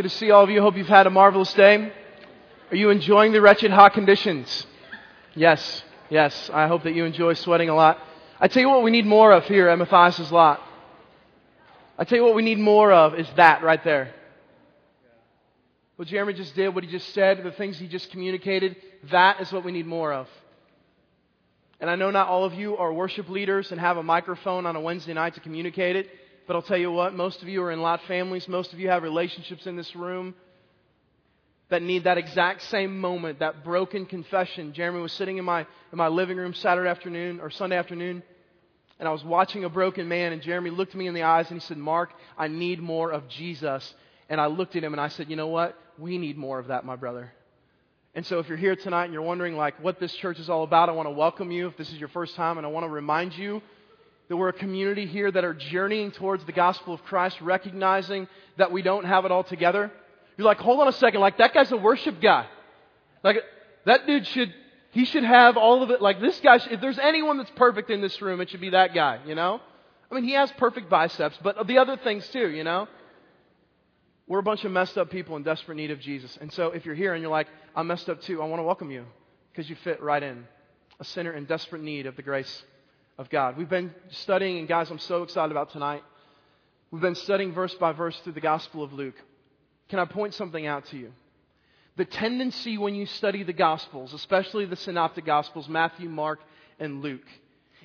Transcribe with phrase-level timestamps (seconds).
[0.00, 0.62] Good to see all of you.
[0.62, 1.92] Hope you've had a marvelous day.
[2.70, 4.66] Are you enjoying the wretched hot conditions?
[5.34, 6.48] Yes, yes.
[6.54, 7.98] I hope that you enjoy sweating a lot.
[8.40, 10.58] I tell you what we need more of here at Matthias's lot.
[11.98, 14.14] I tell you what we need more of is that right there.
[15.96, 18.76] What Jeremy just did, what he just said, the things he just communicated,
[19.10, 20.28] that is what we need more of.
[21.78, 24.76] And I know not all of you are worship leaders and have a microphone on
[24.76, 26.08] a Wednesday night to communicate it.
[26.46, 28.48] But I'll tell you what, most of you are in lot families.
[28.48, 30.34] Most of you have relationships in this room
[31.68, 34.72] that need that exact same moment, that broken confession.
[34.72, 38.22] Jeremy was sitting in my, in my living room Saturday afternoon or Sunday afternoon,
[38.98, 41.60] and I was watching a broken man, and Jeremy looked me in the eyes and
[41.60, 43.94] he said, Mark, I need more of Jesus.
[44.28, 45.78] And I looked at him and I said, You know what?
[45.98, 47.32] We need more of that, my brother.
[48.14, 50.64] And so if you're here tonight and you're wondering like what this church is all
[50.64, 52.84] about, I want to welcome you if this is your first time and I want
[52.84, 53.62] to remind you
[54.30, 58.70] that we're a community here that are journeying towards the gospel of Christ, recognizing that
[58.70, 59.90] we don't have it all together.
[60.36, 62.46] You're like, hold on a second, like that guy's a worship guy.
[63.24, 63.38] Like
[63.86, 64.54] that dude should,
[64.92, 66.00] he should have all of it.
[66.00, 68.94] Like this guy, if there's anyone that's perfect in this room, it should be that
[68.94, 69.60] guy, you know?
[70.08, 72.86] I mean, he has perfect biceps, but the other things too, you know?
[74.28, 76.38] We're a bunch of messed up people in desperate need of Jesus.
[76.40, 78.64] And so if you're here and you're like, I'm messed up too, I want to
[78.64, 79.06] welcome you
[79.50, 80.46] because you fit right in.
[81.00, 82.62] A sinner in desperate need of the grace
[83.20, 83.58] of God.
[83.58, 86.02] We've been studying, and guys, I'm so excited about tonight.
[86.90, 89.14] We've been studying verse by verse through the Gospel of Luke.
[89.90, 91.12] Can I point something out to you?
[91.96, 96.40] The tendency when you study the Gospels, especially the Synoptic Gospels, Matthew, Mark,
[96.78, 97.26] and Luke,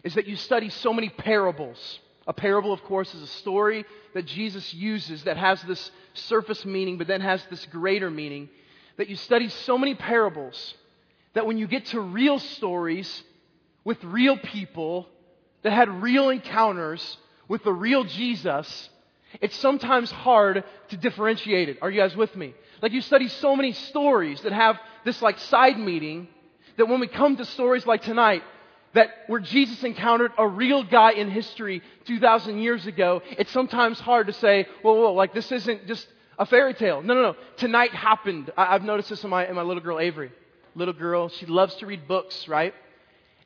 [0.05, 1.99] is that you study so many parables.
[2.27, 6.97] A parable, of course, is a story that Jesus uses that has this surface meaning,
[6.97, 8.47] but then has this greater meaning.
[8.95, 10.75] That you study so many parables
[11.33, 13.23] that when you get to real stories
[13.83, 15.09] with real people,
[15.65, 18.89] that had real encounters with the real Jesus,
[19.41, 21.79] it's sometimes hard to differentiate it.
[21.81, 22.53] Are you guys with me?
[22.83, 26.27] Like you study so many stories that have this like side meeting
[26.77, 28.43] that when we come to stories like tonight,
[28.93, 34.27] that where Jesus encountered a real guy in history 2,000 years ago, it's sometimes hard
[34.27, 36.05] to say, whoa, whoa, like this isn't just
[36.37, 37.01] a fairy tale.
[37.01, 37.35] No, no, no.
[37.57, 38.51] Tonight happened.
[38.55, 40.31] I, have noticed this in my, in my little girl, Avery.
[40.75, 42.75] Little girl, she loves to read books, right?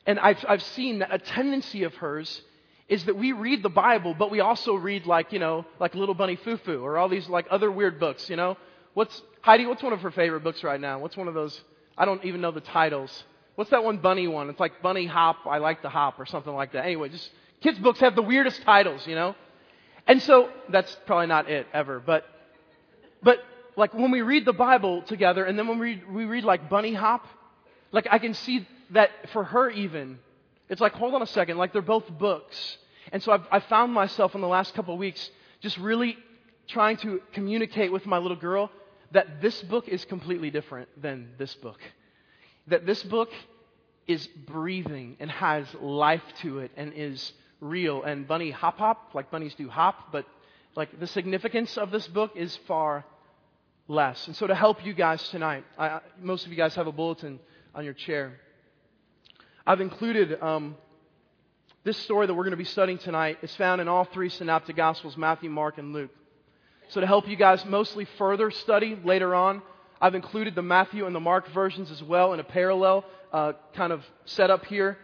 [0.06, 2.42] And I've, I've seen that a tendency of hers
[2.88, 6.14] is that we read the Bible, but we also read like, you know, like Little
[6.14, 8.56] Bunny Foo Foo or all these like other weird books, you know?
[8.94, 10.98] What's, Heidi, what's one of her favorite books right now?
[10.98, 11.60] What's one of those?
[11.96, 13.24] I don't even know the titles.
[13.54, 14.50] What's that one bunny one?
[14.50, 16.84] It's like Bunny Hop, I Like the Hop or something like that.
[16.84, 17.30] Anyway, just
[17.60, 19.36] kids' books have the weirdest titles, you know?
[20.06, 22.24] And so, that's probably not it ever, but,
[23.22, 23.38] but
[23.76, 26.94] like when we read the Bible together and then when we we read like Bunny
[26.94, 27.26] Hop,
[27.92, 30.18] like I can see that for her even,
[30.68, 32.78] it's like, hold on a second, like they're both books.
[33.12, 35.30] And so I've, I've found myself in the last couple of weeks
[35.60, 36.16] just really
[36.68, 38.70] trying to communicate with my little girl
[39.12, 41.80] that this book is completely different than this book.
[42.68, 43.30] That this book
[44.06, 48.02] is breathing and has life to it and is real.
[48.02, 50.26] And bunny hop hop, like bunnies do hop, but
[50.76, 53.04] like the significance of this book is far
[53.88, 54.26] less.
[54.28, 57.40] And so to help you guys tonight, I, most of you guys have a bulletin
[57.74, 58.38] on your chair.
[59.66, 60.76] I've included um,
[61.84, 64.76] this story that we're going to be studying tonight is found in all three synoptic
[64.76, 66.10] gospels Matthew, Mark, and Luke.
[66.88, 69.62] So, to help you guys mostly further study later on,
[70.00, 73.92] I've included the Matthew and the Mark versions as well in a parallel uh, kind
[73.92, 74.96] of setup here.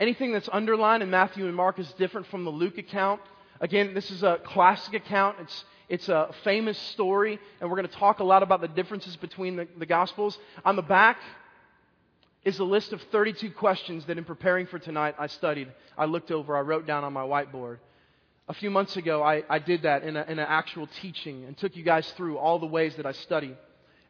[0.00, 3.20] Anything that's underlined in Matthew and Mark is different from the Luke account.
[3.60, 5.36] Again, this is a classic account.
[5.40, 9.16] It's, it's a famous story, and we're going to talk a lot about the differences
[9.16, 10.38] between the, the Gospels.
[10.64, 11.18] On the back,
[12.44, 16.30] is a list of 32 questions that in preparing for tonight I studied, I looked
[16.30, 17.78] over, I wrote down on my whiteboard.
[18.48, 21.56] A few months ago, I, I did that in, a, in an actual teaching and
[21.56, 23.54] took you guys through all the ways that I study.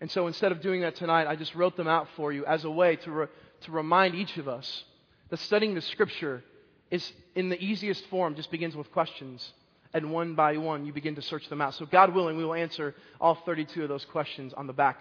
[0.01, 2.65] And so instead of doing that tonight, I just wrote them out for you as
[2.65, 3.27] a way to, re,
[3.63, 4.85] to remind each of us
[5.31, 6.45] that studying the Scripture
[6.91, 9.53] is, in the easiest form, just begins with questions.
[9.93, 11.75] And one by one, you begin to search them out.
[11.75, 15.01] So, God willing, we will answer all 32 of those questions on the back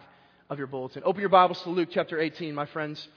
[0.50, 1.04] of your bulletin.
[1.06, 3.08] Open your Bibles to Luke chapter 18, my friends.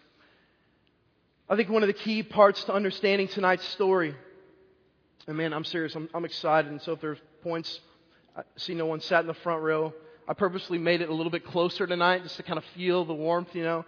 [1.50, 4.14] I think one of the key parts to understanding tonight's story,
[5.26, 6.70] and man, I'm serious, I'm, I'm excited.
[6.70, 7.80] And so if there's points,
[8.36, 9.92] I see no one sat in the front row.
[10.28, 13.14] I purposely made it a little bit closer tonight just to kind of feel the
[13.14, 13.84] warmth, you know.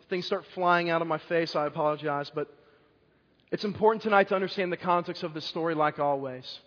[0.00, 2.32] If things start flying out of my face, I apologize.
[2.34, 2.52] But
[3.52, 6.58] it's important tonight to understand the context of this story, like always.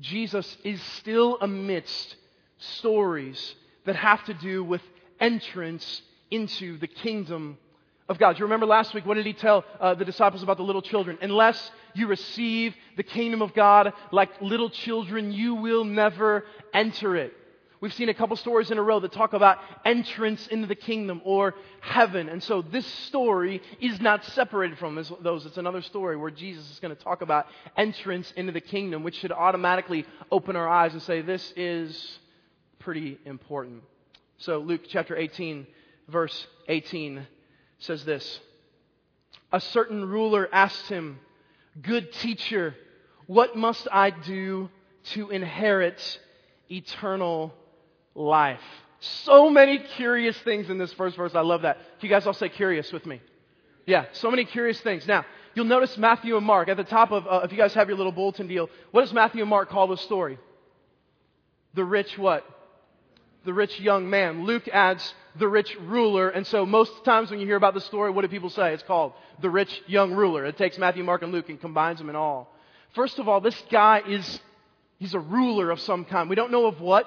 [0.00, 2.14] Jesus is still amidst
[2.58, 4.82] stories that have to do with
[5.18, 7.58] entrance into the kingdom
[8.08, 8.38] of God.
[8.38, 9.04] You remember last week?
[9.04, 11.18] What did he tell uh, the disciples about the little children?
[11.20, 17.32] Unless you receive the kingdom of God like little children, you will never enter it.
[17.78, 21.20] We've seen a couple stories in a row that talk about entrance into the kingdom
[21.24, 22.28] or heaven.
[22.28, 25.44] And so this story is not separated from those.
[25.44, 29.16] It's another story where Jesus is going to talk about entrance into the kingdom, which
[29.16, 32.18] should automatically open our eyes and say, this is
[32.78, 33.82] pretty important.
[34.38, 35.66] So Luke chapter 18,
[36.08, 37.26] verse 18
[37.78, 38.40] says this
[39.52, 41.18] A certain ruler asked him,
[41.80, 42.74] Good teacher,
[43.26, 44.70] what must I do
[45.14, 46.00] to inherit
[46.70, 47.54] eternal
[48.14, 48.60] life.
[48.98, 51.34] So many curious things in this first verse.
[51.34, 51.76] I love that.
[52.00, 53.20] Can you guys all say curious with me?
[53.86, 55.06] Yeah, so many curious things.
[55.06, 55.24] Now,
[55.54, 57.96] you'll notice Matthew and Mark at the top of, uh, if you guys have your
[57.96, 60.38] little bulletin deal, what does Matthew and Mark call the story?
[61.74, 62.44] The rich what?
[63.44, 64.44] The rich young man.
[64.44, 66.28] Luke adds the rich ruler.
[66.28, 68.72] And so most times when you hear about the story, what do people say?
[68.72, 70.44] It's called the rich young ruler.
[70.44, 72.52] It takes Matthew, Mark, and Luke and combines them in all.
[72.94, 74.40] First of all, this guy is,
[74.98, 76.30] he's a ruler of some kind.
[76.30, 77.06] We don't know of what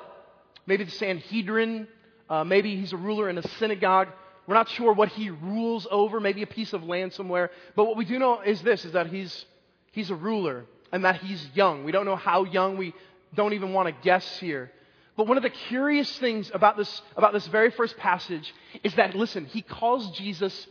[0.65, 1.87] maybe the Sanhedrin,
[2.29, 4.09] uh, maybe he's a ruler in a synagogue.
[4.45, 7.51] We're not sure what he rules over, maybe a piece of land somewhere.
[7.75, 9.45] But what we do know is this, is that he's,
[9.91, 11.83] he's a ruler and that he's young.
[11.83, 12.77] We don't know how young.
[12.77, 12.93] We
[13.35, 14.71] don't even want to guess here.
[15.19, 18.55] But one of the curious things about this, about this very first passage
[18.85, 20.65] is that, listen, he calls Jesus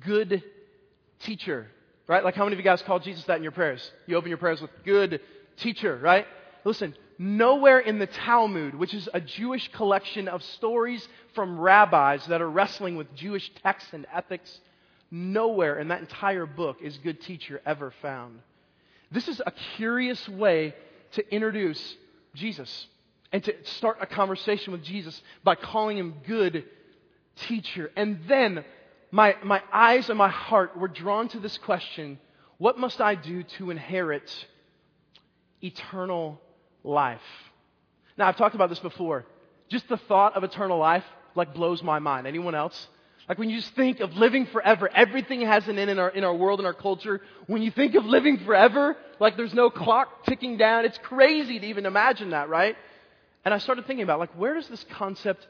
[0.00, 0.42] good
[1.20, 1.68] teacher,
[2.08, 2.24] right?
[2.24, 3.88] Like how many of you guys call Jesus that in your prayers?
[4.08, 5.20] You open your prayers with good
[5.58, 6.26] teacher, right?
[6.64, 11.06] Listen, nowhere in the Talmud, which is a Jewish collection of stories
[11.36, 14.58] from rabbis that are wrestling with Jewish texts and ethics,
[15.12, 18.40] nowhere in that entire book is good teacher ever found.
[19.12, 20.74] This is a curious way
[21.12, 21.94] to introduce
[22.34, 22.88] Jesus
[23.34, 26.64] and to start a conversation with Jesus by calling him good
[27.48, 27.90] teacher.
[27.96, 28.64] And then
[29.10, 32.20] my, my eyes and my heart were drawn to this question
[32.58, 34.30] what must I do to inherit
[35.60, 36.40] eternal
[36.84, 37.18] life.
[38.16, 39.26] Now, I've talked about this before.
[39.68, 41.04] Just the thought of eternal life,
[41.34, 42.28] like, blows my mind.
[42.28, 42.86] Anyone else?
[43.28, 46.22] Like, when you just think of living forever, everything has an end in our, in
[46.22, 47.20] our world and our culture.
[47.48, 50.84] When you think of living forever, like, there's no clock ticking down.
[50.84, 52.76] It's crazy to even imagine that, right?
[53.44, 55.46] And I started thinking about, like, where does this concept,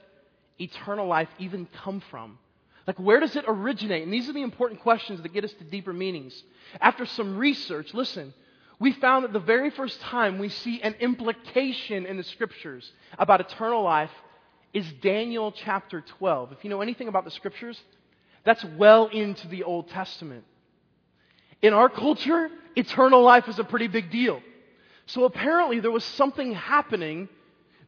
[0.58, 2.38] eternal life, even come from?
[2.86, 4.02] Like, where does it originate?
[4.02, 6.42] And these are the important questions that get us to deeper meanings.
[6.80, 8.34] After some research, listen,
[8.78, 13.40] we found that the very first time we see an implication in the scriptures about
[13.40, 14.10] eternal life
[14.72, 16.52] is Daniel chapter 12.
[16.52, 17.80] If you know anything about the scriptures,
[18.42, 20.44] that's well into the Old Testament.
[21.62, 24.42] In our culture, eternal life is a pretty big deal.
[25.06, 27.28] So apparently there was something happening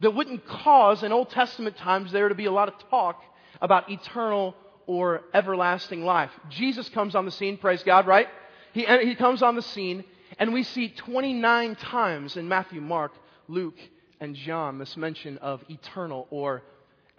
[0.01, 3.23] that wouldn't cause in Old Testament times there to be a lot of talk
[3.61, 4.55] about eternal
[4.87, 6.31] or everlasting life.
[6.51, 8.29] Jesus comes on the scene, praise God, right?
[8.73, 10.05] He, he comes on the scene
[10.39, 13.13] and we see 29 times in Matthew, Mark,
[13.49, 13.79] Luke,
[14.21, 16.63] and John this mention of eternal or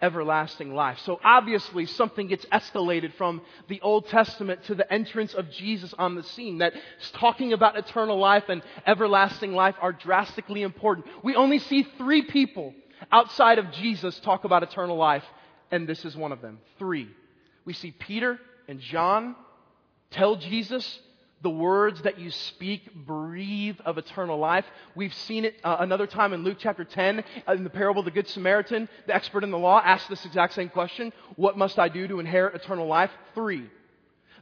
[0.00, 0.98] everlasting life.
[1.04, 6.14] So obviously something gets escalated from the Old Testament to the entrance of Jesus on
[6.14, 6.58] the scene.
[6.58, 6.74] That
[7.14, 11.06] talking about eternal life and everlasting life are drastically important.
[11.22, 12.74] We only see three people
[13.10, 15.24] outside of Jesus talk about eternal life,
[15.70, 16.58] and this is one of them.
[16.78, 17.08] Three.
[17.64, 19.34] We see Peter and John
[20.10, 21.00] tell Jesus
[21.42, 24.64] the words that you speak breathe of eternal life.
[24.94, 28.06] We've seen it uh, another time in Luke chapter 10 uh, in the parable of
[28.06, 28.88] the Good Samaritan.
[29.06, 32.18] The expert in the law asked this exact same question What must I do to
[32.18, 33.10] inherit eternal life?
[33.34, 33.70] Three.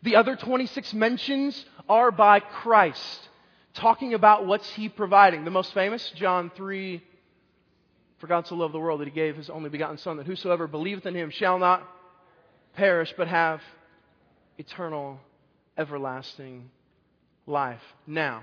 [0.03, 3.29] The other 26 mentions are by Christ,
[3.75, 5.45] talking about what's he providing.
[5.45, 7.03] The most famous, John 3
[8.19, 10.67] For God so loved the world that he gave his only begotten Son, that whosoever
[10.67, 11.87] believeth in him shall not
[12.75, 13.61] perish, but have
[14.59, 15.19] eternal,
[15.77, 16.71] everlasting
[17.47, 17.83] life.
[18.07, 18.43] Now,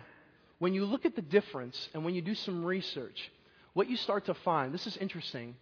[0.59, 3.31] when you look at the difference and when you do some research,
[3.73, 5.55] what you start to find, this is interesting,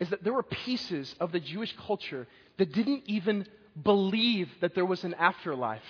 [0.00, 2.26] is that there were pieces of the Jewish culture
[2.56, 3.46] that didn't even
[3.82, 5.82] believe that there was an afterlife.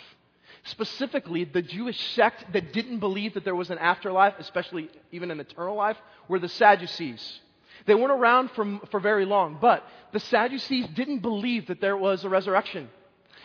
[0.64, 5.40] Specifically, the Jewish sect that didn't believe that there was an afterlife, especially even an
[5.40, 5.96] eternal life,
[6.26, 7.40] were the Sadducees.
[7.86, 12.24] They weren't around for, for very long, but the Sadducees didn't believe that there was
[12.24, 12.88] a resurrection.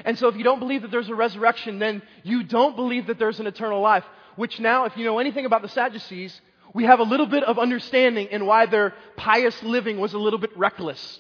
[0.06, 3.20] And so if you don't believe that there's a resurrection, then you don't believe that
[3.20, 4.04] there's an eternal life.
[4.36, 6.40] Which now, if you know anything about the Sadducees,
[6.74, 10.40] we have a little bit of understanding in why their pious living was a little
[10.40, 11.20] bit reckless.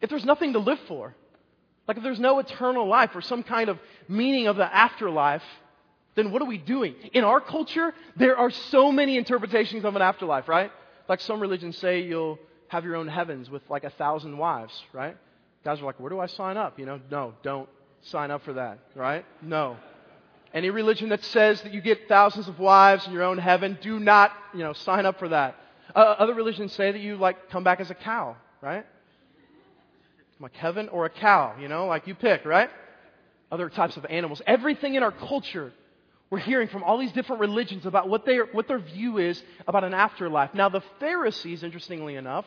[0.00, 1.14] If there's nothing to live for,
[1.86, 3.78] like if there's no eternal life or some kind of
[4.08, 5.42] meaning of the afterlife,
[6.14, 6.94] then what are we doing?
[7.14, 10.70] In our culture, there are so many interpretations of an afterlife, right?
[11.08, 15.16] Like some religions say you'll have your own heavens with like a thousand wives, right?
[15.64, 16.78] Guys are like, where do I sign up?
[16.78, 17.68] You know, no, don't
[18.02, 19.24] sign up for that, right?
[19.42, 19.76] No.
[20.54, 23.98] Any religion that says that you get thousands of wives in your own heaven, do
[23.98, 25.56] not, you know, sign up for that.
[25.94, 28.86] Uh, other religions say that you like come back as a cow, right?
[30.40, 32.70] Like heaven or a cow, you know, like you pick, right?
[33.50, 34.40] Other types of animals.
[34.46, 35.72] Everything in our culture,
[36.30, 39.84] we're hearing from all these different religions about what, they what their view is about
[39.84, 40.54] an afterlife.
[40.54, 42.46] Now, the Pharisees, interestingly enough,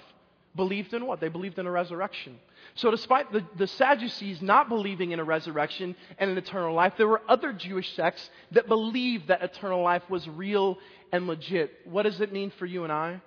[0.56, 1.20] believed in what?
[1.20, 2.38] They believed in a resurrection.
[2.76, 7.08] So, despite the, the Sadducees not believing in a resurrection and an eternal life, there
[7.08, 10.78] were other Jewish sects that believed that eternal life was real
[11.12, 11.72] and legit.
[11.86, 13.22] What does it mean for you and I?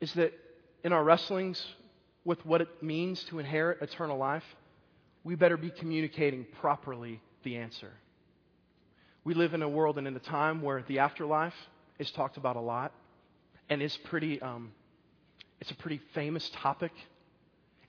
[0.00, 0.32] Is that
[0.84, 1.64] in our wrestlings
[2.24, 4.44] with what it means to inherit eternal life,
[5.24, 7.90] we better be communicating properly the answer.
[9.24, 11.54] We live in a world and in a time where the afterlife
[11.98, 12.92] is talked about a lot
[13.68, 14.72] and is pretty, um,
[15.62, 16.90] it's a pretty famous topic.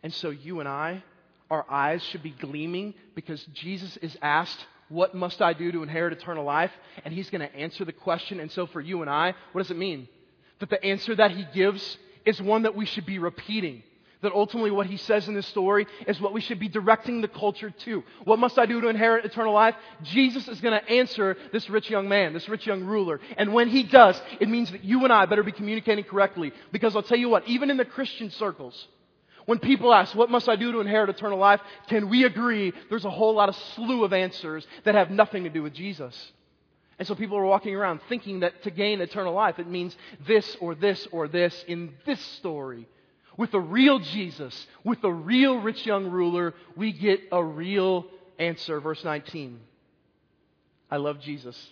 [0.04, 1.04] And so you and I,
[1.50, 6.14] our eyes should be gleaming because Jesus is asked, What must I do to inherit
[6.14, 6.70] eternal life?
[7.04, 8.40] And he's going to answer the question.
[8.40, 10.08] And so for you and I, what does it mean?
[10.60, 13.82] That the answer that he gives is one that we should be repeating
[14.24, 17.28] that ultimately what he says in this story is what we should be directing the
[17.28, 18.04] culture to.
[18.24, 19.76] What must I do to inherit eternal life?
[20.02, 23.20] Jesus is going to answer this rich young man, this rich young ruler.
[23.38, 26.52] And when he does, it means that you and I better be communicating correctly.
[26.72, 28.88] Because I'll tell you what, even in the Christian circles,
[29.46, 31.60] when people ask, what must I do to inherit eternal life?
[31.88, 35.50] Can we agree there's a whole lot of slew of answers that have nothing to
[35.50, 36.32] do with Jesus?
[36.98, 40.56] And so people are walking around thinking that to gain eternal life, it means this
[40.62, 42.88] or this or this in this story.
[43.38, 48.06] With the real Jesus, with the real rich young ruler, we get a real
[48.38, 48.80] answer.
[48.80, 49.60] Verse 19.
[50.92, 51.72] I love Jesus.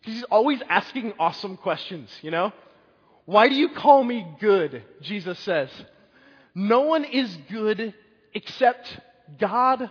[0.00, 2.52] Because he's always asking awesome questions, you know?
[3.24, 4.82] Why do you call me good?
[5.02, 5.68] Jesus says.
[6.54, 7.94] No one is good
[8.34, 8.98] except
[9.38, 9.90] God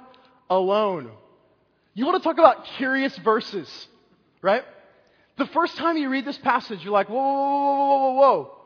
[0.50, 1.12] alone.
[1.94, 3.88] You want to talk about curious verses,
[4.42, 4.64] right?
[5.38, 8.58] The first time you read this passage, you're like, whoa, whoa, whoa, whoa, whoa, whoa.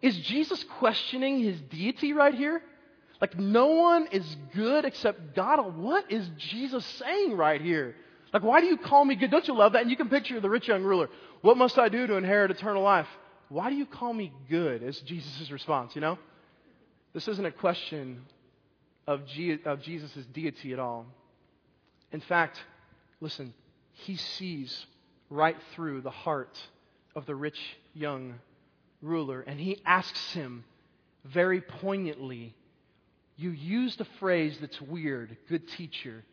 [0.00, 2.62] Is Jesus questioning his deity right here?
[3.20, 5.76] Like, no one is good except God.
[5.76, 7.96] What is Jesus saying right here?
[8.32, 9.30] Like, why do you call me good?
[9.30, 9.82] Don't you love that?
[9.82, 11.08] And you can picture the rich young ruler.
[11.40, 13.08] What must I do to inherit eternal life?
[13.48, 14.82] Why do you call me good?
[14.82, 16.18] Is Jesus' response, you know?
[17.14, 18.22] This isn't a question
[19.06, 21.06] of, G- of Jesus' deity at all.
[22.12, 22.62] In fact,
[23.20, 23.54] listen,
[23.92, 24.86] he sees
[25.30, 26.56] right through the heart
[27.16, 27.58] of the rich
[27.94, 28.34] young
[29.02, 30.64] ruler, and he asks him
[31.24, 32.54] very poignantly,
[33.36, 36.24] You used a phrase that's weird, good teacher.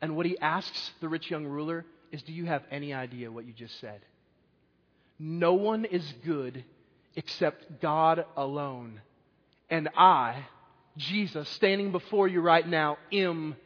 [0.00, 3.46] And what he asks the rich young ruler is, Do you have any idea what
[3.46, 4.00] you just said?
[5.18, 6.64] No one is good
[7.14, 9.00] except God alone.
[9.70, 10.46] And I,
[10.96, 13.56] Jesus, standing before you right now, am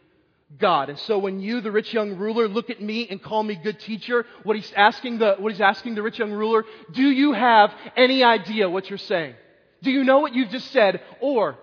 [0.59, 0.91] God.
[0.91, 3.81] And so when you, the rich young ruler, look at me and call me good
[3.81, 7.73] teacher, what he's asking the, what he's asking the rich young ruler, do you have
[7.97, 9.35] any idea what you're saying?
[9.83, 11.03] Do you know what you've just said?
[11.21, 11.59] Or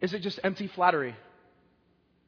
[0.00, 1.14] is it just empty flattery?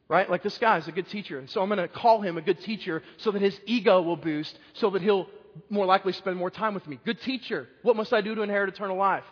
[0.09, 0.31] Right?
[0.31, 1.38] Like this guy is a good teacher.
[1.38, 4.17] And so I'm going to call him a good teacher so that his ego will
[4.17, 5.27] boost, so that he'll
[5.69, 6.99] more likely spend more time with me.
[7.05, 7.69] Good teacher.
[7.83, 9.25] What must I do to inherit eternal life?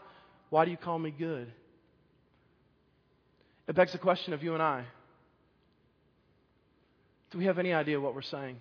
[0.51, 1.51] Why do you call me good?
[3.69, 4.85] It begs the question of you and I.
[7.31, 8.57] Do we have any idea what we're saying?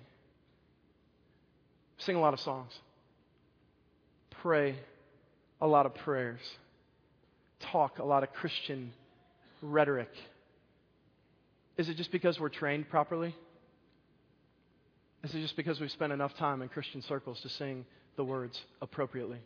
[2.00, 2.72] Sing a lot of songs,
[4.42, 4.76] pray
[5.62, 6.42] a lot of prayers,
[7.72, 8.92] talk a lot of Christian
[9.62, 10.10] rhetoric.
[11.78, 13.36] Is it just because we're trained properly?
[15.24, 18.60] Is it just because we've spent enough time in Christian circles to sing the words
[18.82, 19.40] appropriately?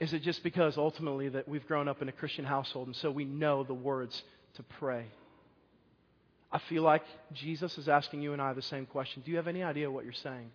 [0.00, 3.10] Is it just because ultimately that we've grown up in a Christian household and so
[3.10, 4.22] we know the words
[4.54, 5.06] to pray?
[6.52, 9.22] I feel like Jesus is asking you and I the same question.
[9.24, 10.50] Do you have any idea what you're saying?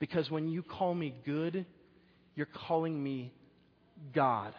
[0.00, 1.64] Because when you call me good,
[2.34, 3.32] you're calling me
[4.12, 4.52] God.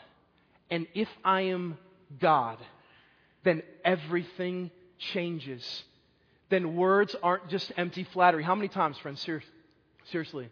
[0.72, 1.77] And if I am
[2.22, 2.58] God,
[3.44, 5.84] then everything changes.
[6.50, 8.44] Then words aren't just empty flattery.
[8.44, 9.44] How many times, friends, ser-
[10.12, 10.50] seriously,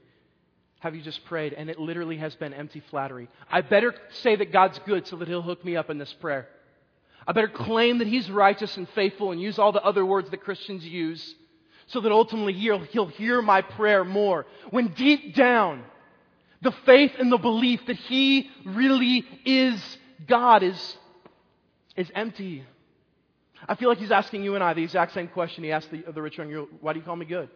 [0.79, 3.29] have you just prayed and it literally has been empty flattery?
[3.49, 6.49] I better say that God's good so that He'll hook me up in this prayer.
[7.27, 10.37] I better claim that he's righteous and faithful and use all the other words that
[10.37, 11.35] Christians use
[11.87, 14.45] so that ultimately he'll, he'll hear my prayer more.
[14.69, 15.83] When deep down,
[16.61, 19.97] the faith and the belief that he really is
[20.27, 20.97] God is,
[21.95, 22.65] is empty.
[23.67, 26.03] I feel like he's asking you and I the exact same question he asked the,
[26.11, 27.49] the rich young girl Why do you call me good?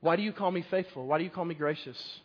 [0.00, 1.06] Why do you call me faithful?
[1.06, 2.20] Why do you call me gracious?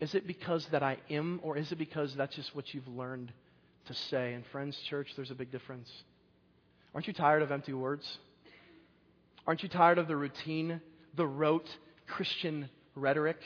[0.00, 3.32] Is it because that I am, or is it because that's just what you've learned
[3.86, 4.34] to say.
[4.34, 5.90] And, friends, church, there's a big difference.
[6.94, 8.18] Aren't you tired of empty words?
[9.46, 10.80] Aren't you tired of the routine,
[11.16, 11.68] the rote
[12.06, 13.38] Christian rhetoric?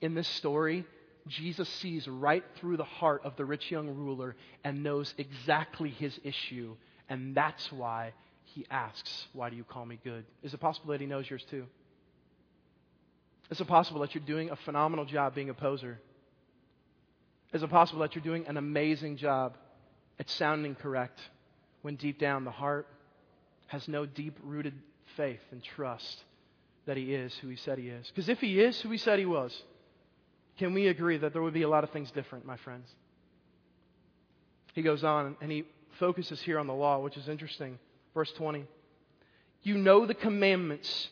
[0.00, 0.84] In this story,
[1.26, 6.18] Jesus sees right through the heart of the rich young ruler and knows exactly his
[6.22, 6.76] issue.
[7.08, 8.12] And that's why
[8.44, 10.24] he asks, Why do you call me good?
[10.42, 11.66] Is it possible that he knows yours too?
[13.50, 16.00] Is it possible that you're doing a phenomenal job being a poser?
[17.52, 19.56] Is it possible that you're doing an amazing job
[20.18, 21.20] at sounding correct
[21.82, 22.86] when deep down the heart
[23.68, 24.74] has no deep rooted
[25.16, 26.22] faith and trust
[26.86, 28.06] that he is who he said he is?
[28.08, 29.56] Because if he is who he said he was,
[30.58, 32.88] can we agree that there would be a lot of things different, my friends?
[34.74, 35.64] He goes on and he
[35.98, 37.78] focuses here on the law, which is interesting.
[38.14, 38.64] Verse 20.
[39.62, 41.08] You know the commandments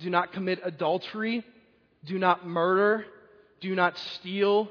[0.00, 1.44] do not commit adultery,
[2.04, 3.04] do not murder,
[3.60, 4.68] do not steal,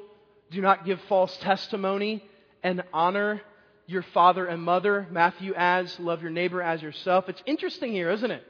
[0.51, 2.24] do not give false testimony,
[2.63, 3.41] and honor
[3.88, 5.08] your father and mother.
[5.10, 7.27] Matthew adds, love your neighbor as yourself.
[7.29, 8.43] It's interesting here, isn't it?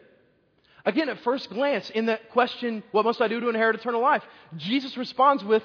[0.86, 4.24] Again, at first glance, in that question, what must I do to inherit eternal life?
[4.58, 5.64] Jesus responds with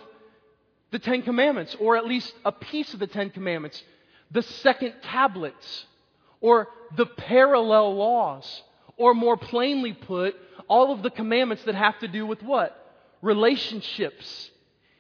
[0.91, 3.83] the Ten Commandments, or at least a piece of the Ten Commandments,
[4.31, 5.87] the second tablets,
[6.41, 8.63] or the parallel laws,
[8.97, 10.37] or more plainly put,
[10.69, 12.95] all of the commandments that have to do with what?
[13.23, 14.51] Relationships.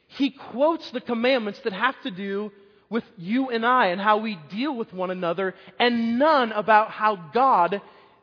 [0.08, 2.52] He quotes the commandments that have to do
[2.88, 7.16] with you and I and how we deal with one another, and none about how
[7.34, 7.80] God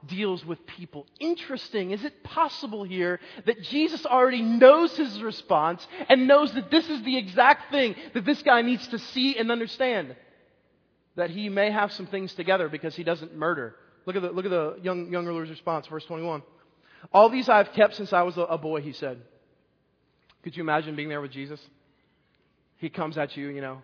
[0.08, 1.06] deals with people.
[1.20, 1.92] Interesting.
[1.92, 7.02] Is it possible here that Jesus already knows his response and knows that this is
[7.04, 10.16] the exact thing that this guy needs to see and understand?
[11.16, 13.76] That he may have some things together because he doesn't murder.
[14.06, 16.44] Look at the, look at the young, young ruler's response, verse 21.
[17.12, 19.22] All these I've kept since I was a, a boy, he said.
[20.44, 21.60] Could you imagine being there with Jesus?
[22.78, 23.82] He comes at you, you know.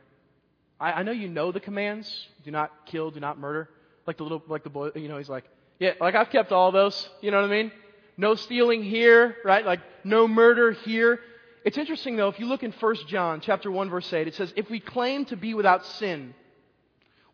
[0.80, 2.28] I, I know you know the commands.
[2.44, 3.70] Do not kill, do not murder.
[4.06, 5.46] Like the little, like the boy, you know, he's like,
[5.80, 7.10] yeah, like I've kept all those.
[7.22, 7.72] You know what I mean?
[8.18, 9.66] No stealing here, right?
[9.66, 11.22] Like no murder here.
[11.64, 14.54] It's interesting though, if you look in 1 John chapter 1 verse 8, it says,
[14.56, 16.34] if we claim to be without sin,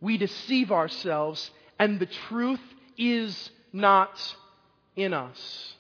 [0.01, 2.59] we deceive ourselves and the truth
[2.97, 4.35] is not
[4.95, 5.74] in us.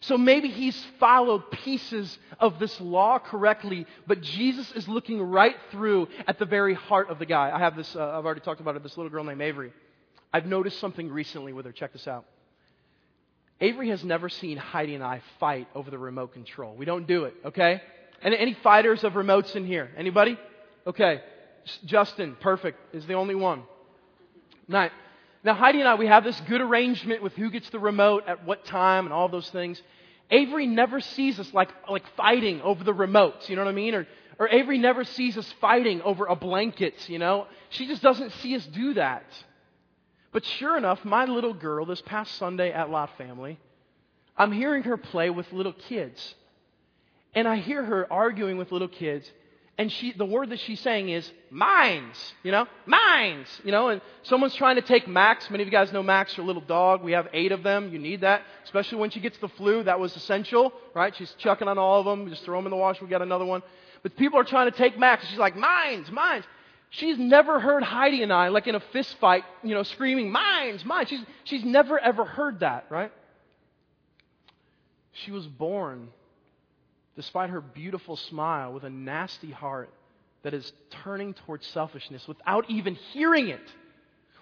[0.00, 6.06] So maybe he's followed pieces of this law correctly, but Jesus is looking right through
[6.26, 7.50] at the very heart of the guy.
[7.52, 9.72] I have this, uh, I've already talked about it, this little girl named Avery.
[10.32, 11.72] I've noticed something recently with her.
[11.72, 12.26] Check this out.
[13.60, 16.76] Avery has never seen Heidi and I fight over the remote control.
[16.76, 17.82] We don't do it, okay?
[18.22, 19.90] And any fighters of remotes in here?
[19.96, 20.38] Anybody?
[20.86, 21.22] Okay.
[21.84, 23.64] Justin, perfect, is the only one.
[24.68, 24.90] Now,
[25.44, 28.44] now, Heidi and I, we have this good arrangement with who gets the remote at
[28.44, 29.80] what time and all those things.
[30.30, 33.94] Avery never sees us like, like fighting over the remotes, you know what I mean?
[33.94, 34.06] Or,
[34.38, 37.46] or Avery never sees us fighting over a blanket, you know?
[37.70, 39.24] She just doesn't see us do that.
[40.32, 43.58] But sure enough, my little girl, this past Sunday at Lot Family,
[44.36, 46.34] I'm hearing her play with little kids.
[47.34, 49.30] And I hear her arguing with little kids.
[49.78, 54.00] And she, the word that she's saying is mines, you know, mines, you know, and
[54.24, 55.48] someone's trying to take Max.
[55.50, 57.04] Many of you guys know Max, her little dog.
[57.04, 57.92] We have eight of them.
[57.92, 59.84] You need that, especially when she gets the flu.
[59.84, 61.14] That was essential, right?
[61.14, 62.28] She's chucking on all of them.
[62.28, 63.00] Just throw them in the wash.
[63.00, 63.62] We got another one.
[64.02, 65.24] But people are trying to take Max.
[65.28, 66.44] She's like, mines, mines.
[66.90, 70.84] She's never heard Heidi and I, like in a fist fight, you know, screaming, mines,
[70.84, 71.08] mines.
[71.08, 73.12] She's, she's never ever heard that, right?
[75.12, 76.08] She was born,
[77.18, 79.90] despite her beautiful smile, with a nasty heart
[80.44, 83.60] that is turning towards selfishness without even hearing it,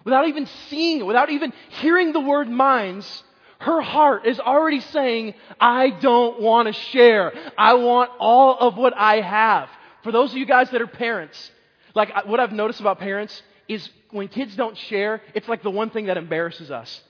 [0.03, 3.23] without even seeing it, without even hearing the word minds.
[3.57, 7.33] Her heart is already saying, I don't want to share.
[7.57, 9.69] I want all of what I have.
[10.03, 11.51] For those of you guys that are parents,
[11.95, 15.89] like, what I've noticed about parents is when kids don't share, it's like the one
[15.89, 17.01] thing that embarrasses us.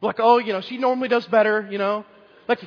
[0.00, 2.06] We're like, oh, you know, she normally does better, you know?
[2.48, 2.66] Like,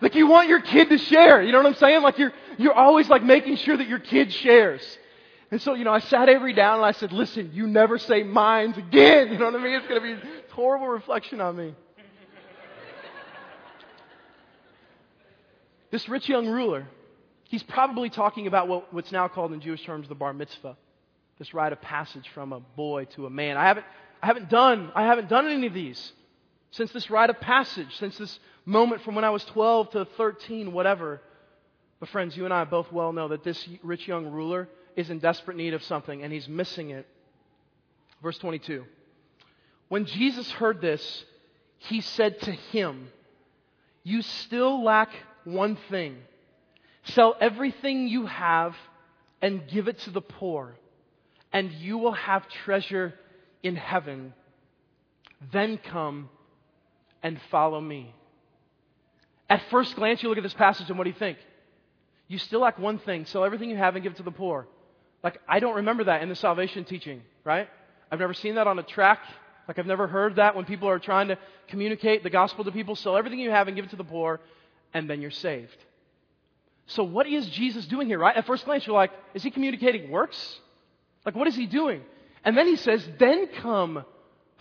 [0.00, 2.02] like you want your kid to share, you know what I'm saying?
[2.02, 4.82] Like you're, you're always like making sure that your kid shares.
[5.50, 8.22] And so, you know, I sat Avery down and I said, listen, you never say
[8.22, 9.28] mines again.
[9.32, 9.74] You know what I mean?
[9.74, 11.74] It's going to be a horrible reflection on me.
[15.90, 16.86] this rich young ruler,
[17.48, 20.76] He's probably talking about what, what's now called in Jewish terms the bar mitzvah,
[21.38, 23.56] this rite of passage from a boy to a man.
[23.56, 23.86] I haven't,
[24.22, 26.12] I haven't done, I haven't done any of these
[26.72, 30.72] since this rite of passage, since this moment from when I was 12 to 13,
[30.72, 31.20] whatever.
[32.00, 35.18] But friends, you and I both well know that this rich young ruler is in
[35.18, 37.06] desperate need of something, and he's missing it.
[38.22, 38.84] Verse 22.
[39.88, 41.24] When Jesus heard this,
[41.78, 43.08] he said to him,
[44.04, 45.10] You still lack
[45.44, 46.16] one thing.
[47.04, 48.76] Sell everything you have
[49.40, 50.74] and give it to the poor,
[51.52, 53.14] and you will have treasure
[53.62, 54.34] in heaven.
[55.52, 56.28] Then come
[57.22, 58.14] and follow me.
[59.48, 61.38] At first glance, you look at this passage and what do you think?
[62.28, 63.24] You still lack one thing.
[63.24, 64.66] Sell everything you have and give it to the poor.
[65.22, 67.68] Like, I don't remember that in the salvation teaching, right?
[68.10, 69.20] I've never seen that on a track.
[69.66, 72.94] Like, I've never heard that when people are trying to communicate the gospel to people.
[72.94, 74.40] Sell everything you have and give it to the poor,
[74.94, 75.76] and then you're saved.
[76.86, 78.36] So, what is Jesus doing here, right?
[78.36, 80.58] At first glance, you're like, is he communicating works?
[81.26, 82.02] Like, what is he doing?
[82.44, 84.04] And then he says, then come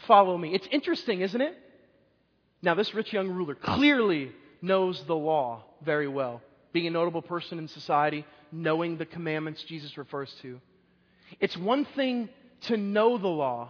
[0.08, 0.54] follow me.
[0.54, 1.58] It's interesting, isn't it?
[2.62, 6.42] Now, this rich young ruler clearly knows the law very well,
[6.74, 10.60] being a notable person in society, knowing the commandments Jesus refers to.
[11.40, 12.30] It's one thing
[12.62, 13.70] to know the law,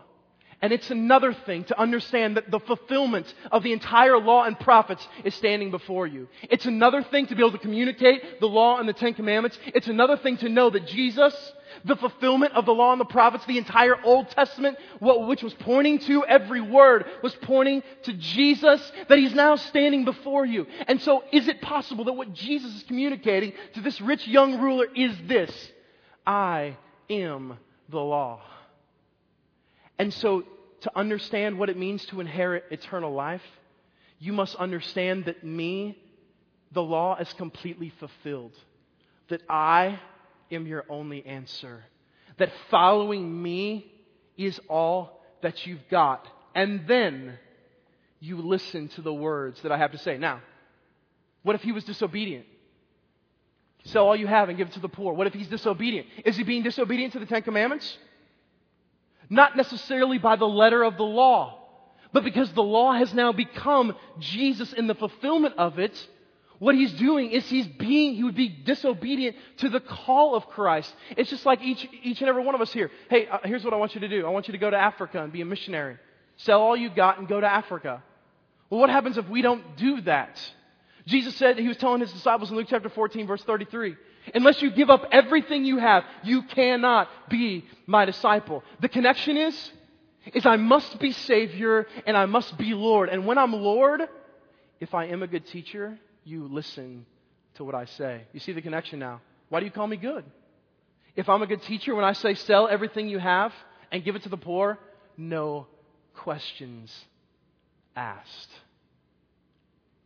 [0.60, 5.08] and it's another thing to understand that the fulfillment of the entire law and prophets
[5.24, 6.28] is standing before you.
[6.50, 9.60] It's another thing to be able to communicate the law and the Ten Commandments.
[9.68, 11.54] It's another thing to know that Jesus,
[11.86, 16.00] the fulfillment of the law and the prophets, the entire Old Testament, which was pointing
[16.00, 20.66] to every word, was pointing to Jesus, that He's now standing before you.
[20.88, 24.88] And so, is it possible that what Jesus is communicating to this rich young ruler
[24.96, 25.72] is this?
[26.26, 26.78] I
[27.12, 28.42] am the law.
[30.00, 30.44] And so,
[30.82, 33.42] to understand what it means to inherit eternal life,
[34.20, 35.98] you must understand that me,
[36.72, 38.54] the law, is completely fulfilled.
[39.30, 40.00] That I
[40.52, 41.84] am your only answer.
[42.38, 43.92] That following me
[44.38, 46.28] is all that you've got.
[46.56, 47.38] And then
[48.20, 50.18] you listen to the words that I have to say.
[50.18, 50.42] Now,
[51.44, 52.46] what if he was disobedient?
[53.86, 55.14] Sell all you have and give it to the poor.
[55.14, 56.08] What if he's disobedient?
[56.26, 57.98] Is he being disobedient to the Ten Commandments?
[59.30, 61.60] Not necessarily by the letter of the law,
[62.14, 66.08] but because the law has now become Jesus in the fulfillment of it,
[66.60, 70.94] what he's doing is he's being, he would be disobedient to the call of Christ.
[71.16, 72.90] It's just like each, each and every one of us here.
[73.10, 74.26] Hey, uh, here's what I want you to do.
[74.26, 75.98] I want you to go to Africa and be a missionary.
[76.38, 78.02] Sell all you got and go to Africa.
[78.70, 80.40] Well, what happens if we don't do that?
[81.06, 83.96] Jesus said, he was telling his disciples in Luke chapter 14, verse 33.
[84.34, 88.64] Unless you give up everything you have, you cannot be my disciple.
[88.82, 89.72] The connection is,
[90.34, 93.10] is I must be Savior and I must be Lord.
[93.10, 94.02] And when I'm Lord,
[94.80, 97.06] if I am a good teacher, you listen
[97.56, 98.24] to what I say.
[98.34, 99.22] You see the connection now.
[99.50, 100.26] Why do you call me good?
[101.16, 103.52] If I'm a good teacher, when I say sell everything you have
[103.92, 104.78] and give it to the poor,
[105.18, 105.68] no
[106.14, 106.94] questions
[107.96, 108.50] asked.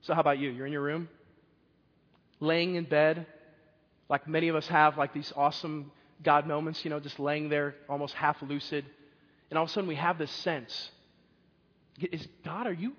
[0.04, 0.50] So, how about you?
[0.50, 1.10] You're in your room,
[2.40, 3.26] laying in bed,
[4.12, 5.90] like many of us have, like these awesome
[6.22, 8.86] God moments, you know, just laying there almost half lucid.
[9.50, 10.92] And all of a sudden we have this sense
[12.12, 12.94] is God, are you,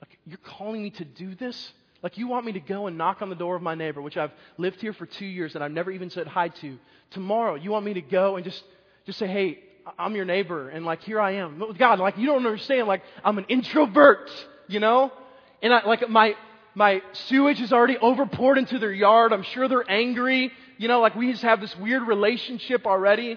[0.00, 1.72] like, you're calling me to do this?
[2.02, 4.16] Like, you want me to go and knock on the door of my neighbor, which
[4.18, 6.78] I've lived here for two years and I've never even said hi to.
[7.10, 8.62] Tomorrow, you want me to go and just,
[9.06, 9.60] just say, hey,
[9.98, 11.62] I'm your neighbor, and like, here I am.
[11.78, 14.30] God, like, you don't understand, like, I'm an introvert,
[14.66, 15.10] you know?
[15.62, 16.34] And I, like, my,
[16.78, 19.32] my sewage is already overpoured into their yard.
[19.32, 20.52] I'm sure they're angry.
[20.76, 23.36] You know, like we just have this weird relationship already.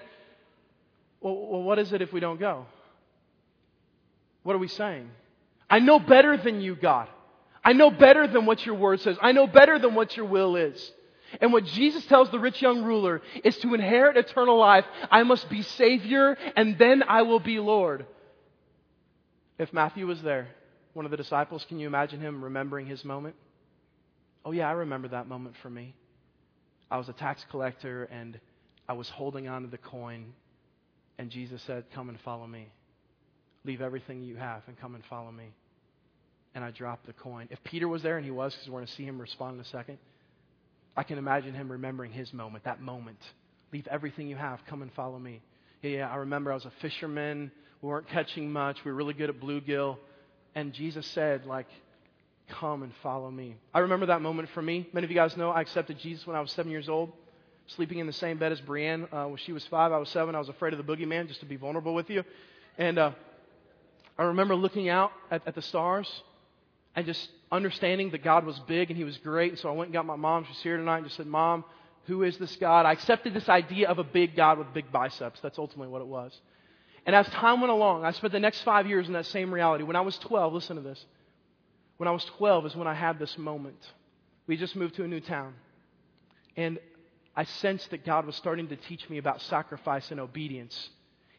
[1.22, 2.68] Well, well, what is it if we don't go?
[4.44, 5.10] What are we saying?
[5.68, 7.08] I know better than you, God.
[7.64, 9.18] I know better than what your word says.
[9.20, 10.92] I know better than what your will is.
[11.40, 15.50] And what Jesus tells the rich young ruler is to inherit eternal life, I must
[15.50, 18.06] be Savior and then I will be Lord.
[19.58, 20.48] If Matthew was there,
[20.94, 23.36] one of the disciples, can you imagine him remembering his moment?
[24.44, 25.96] Oh, yeah, I remember that moment for me.
[26.90, 28.40] I was a tax collector and
[28.88, 30.34] I was holding on to the coin,
[31.18, 32.68] and Jesus said, Come and follow me.
[33.64, 35.54] Leave everything you have and come and follow me.
[36.56, 37.48] And I dropped the coin.
[37.52, 39.62] If Peter was there, and he was, because we're going to see him respond in
[39.62, 39.98] a second,
[40.98, 43.20] I can imagine him remembering his moment, that moment.
[43.72, 45.42] Leave everything you have, come and follow me.
[45.82, 47.52] Yeah, yeah, I remember I was a fisherman.
[47.82, 48.78] We weren't catching much.
[48.84, 49.98] We were really good at bluegill.
[50.56, 51.68] And Jesus said, like,
[52.50, 53.56] come and follow me.
[53.74, 54.88] I remember that moment for me.
[54.94, 57.12] Many of you guys know I accepted Jesus when I was seven years old,
[57.68, 59.08] sleeping in the same bed as Brienne.
[59.12, 60.36] Uh, when she was five, I was seven.
[60.36, 62.24] I was afraid of the boogeyman, just to be vulnerable with you.
[62.78, 63.12] And uh,
[64.18, 66.10] I remember looking out at, at the stars
[66.96, 69.52] and just understanding that God was big and He was great.
[69.52, 70.46] And so I went and got my mom.
[70.46, 71.64] She's here tonight and just said, Mom,
[72.08, 72.86] who is this God?
[72.86, 75.40] I accepted this idea of a big God with big biceps.
[75.42, 76.38] That's ultimately what it was.
[77.06, 79.84] And as time went along, I spent the next five years in that same reality.
[79.84, 81.04] When I was 12, listen to this.
[81.98, 83.80] When I was 12 is when I had this moment.
[84.48, 85.54] We just moved to a new town.
[86.56, 86.80] And
[87.36, 90.90] I sensed that God was starting to teach me about sacrifice and obedience.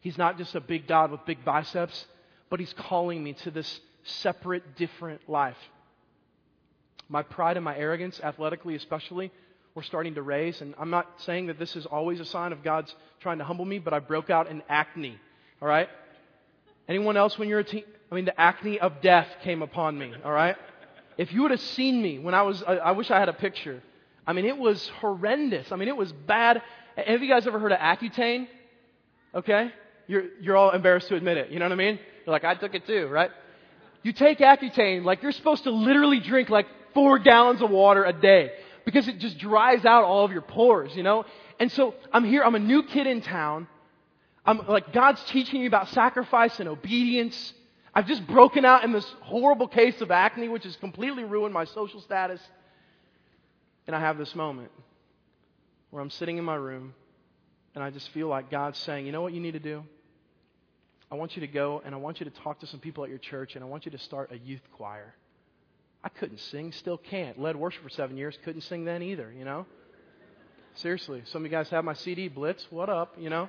[0.01, 2.05] He's not just a big God with big biceps,
[2.49, 5.57] but He's calling me to this separate, different life.
[7.07, 9.31] My pride and my arrogance, athletically especially,
[9.75, 10.61] were starting to raise.
[10.61, 13.65] And I'm not saying that this is always a sign of God's trying to humble
[13.65, 15.19] me, but I broke out in acne
[15.63, 15.87] all right?
[16.89, 17.85] Anyone else when you're a teen?
[18.11, 20.57] I mean, the acne of death came upon me, all right?
[21.17, 23.33] If you would have seen me when I was, I, I wish I had a
[23.33, 23.81] picture.
[24.27, 25.71] I mean, it was horrendous.
[25.71, 26.61] I mean, it was bad.
[26.97, 28.47] Have you guys ever heard of Accutane?
[29.33, 29.71] Okay?
[30.07, 31.49] You're, you're all embarrassed to admit it.
[31.49, 31.97] You know what I mean?
[32.25, 33.31] You're like, I took it too, right?
[34.03, 38.11] You take Accutane, like you're supposed to literally drink like four gallons of water a
[38.11, 38.51] day
[38.83, 41.23] because it just dries out all of your pores, you know?
[41.57, 43.69] And so I'm here, I'm a new kid in town.
[44.45, 47.53] I'm like, God's teaching me about sacrifice and obedience.
[47.95, 51.65] I've just broken out in this horrible case of acne, which has completely ruined my
[51.65, 52.41] social status.
[53.87, 54.71] And I have this moment
[55.91, 56.93] where I'm sitting in my room
[57.75, 59.83] and I just feel like God's saying, you know what you need to do?
[61.11, 63.09] I want you to go and I want you to talk to some people at
[63.09, 65.13] your church and I want you to start a youth choir.
[66.03, 67.39] I couldn't sing, still can't.
[67.39, 69.65] Led worship for seven years, couldn't sing then either, you know?
[70.75, 71.21] Seriously.
[71.25, 72.65] Some of you guys have my CD, Blitz.
[72.71, 73.47] What up, you know?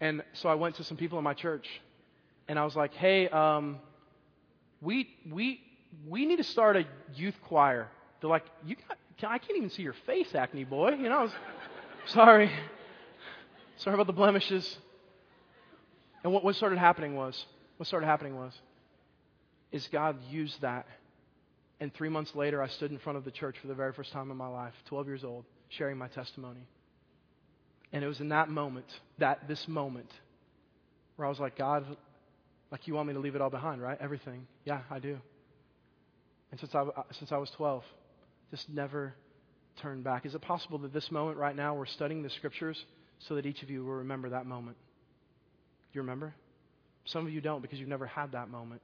[0.00, 1.68] And so I went to some people in my church
[2.48, 3.78] and I was like, hey, um,
[4.80, 5.60] we, we,
[6.06, 7.88] we need to start a youth choir.
[8.20, 8.98] They're like, you got,
[9.30, 10.90] I can't even see your face, acne boy.
[10.90, 11.32] You know, was,
[12.06, 12.50] sorry.
[13.78, 14.78] Sorry about the blemishes.
[16.22, 18.52] And what, what started happening was, what started happening was,
[19.72, 20.86] is God used that.
[21.80, 24.12] And three months later, I stood in front of the church for the very first
[24.12, 26.66] time in my life, 12 years old, sharing my testimony.
[27.92, 28.86] And it was in that moment,
[29.18, 30.10] that this moment,
[31.16, 31.84] where I was like, God,
[32.70, 33.98] like you want me to leave it all behind, right?
[34.00, 34.46] Everything.
[34.64, 35.18] Yeah, I do.
[36.50, 37.84] And since I, uh, since I was 12,
[38.50, 39.14] just never
[39.80, 40.26] turn back.
[40.26, 42.82] Is it possible that this moment right now we're studying the scriptures
[43.18, 44.76] so that each of you will remember that moment?
[45.92, 46.34] Do you remember?
[47.04, 48.82] Some of you don't because you've never had that moment.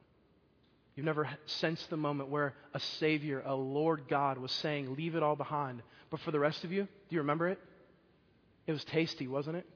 [0.95, 5.23] You've never sensed the moment where a Savior, a Lord God, was saying, Leave it
[5.23, 5.83] all behind.
[6.11, 7.59] But for the rest of you, do you remember it?
[8.67, 9.67] It was tasty, wasn't it?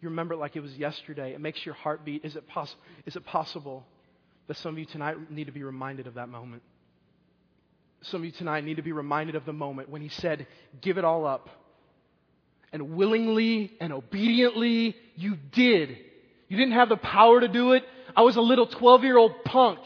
[0.00, 1.32] You remember it like it was yesterday.
[1.32, 2.24] It makes your heart beat.
[2.24, 2.74] Is it, poss-
[3.06, 3.86] is it possible
[4.48, 6.62] that some of you tonight need to be reminded of that moment?
[8.02, 10.46] Some of you tonight need to be reminded of the moment when He said,
[10.80, 11.48] Give it all up.
[12.72, 15.96] And willingly and obediently, you did.
[16.48, 17.84] You didn't have the power to do it.
[18.16, 19.78] I was a little 12 year old punk.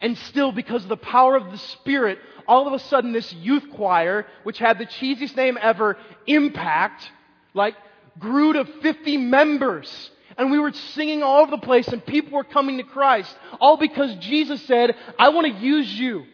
[0.00, 3.64] And still, because of the power of the Spirit, all of a sudden this youth
[3.74, 7.10] choir, which had the cheesiest name ever, Impact,
[7.54, 7.74] like,
[8.18, 10.10] grew to 50 members.
[10.36, 13.34] And we were singing all over the place and people were coming to Christ.
[13.60, 16.24] All because Jesus said, I want to use you.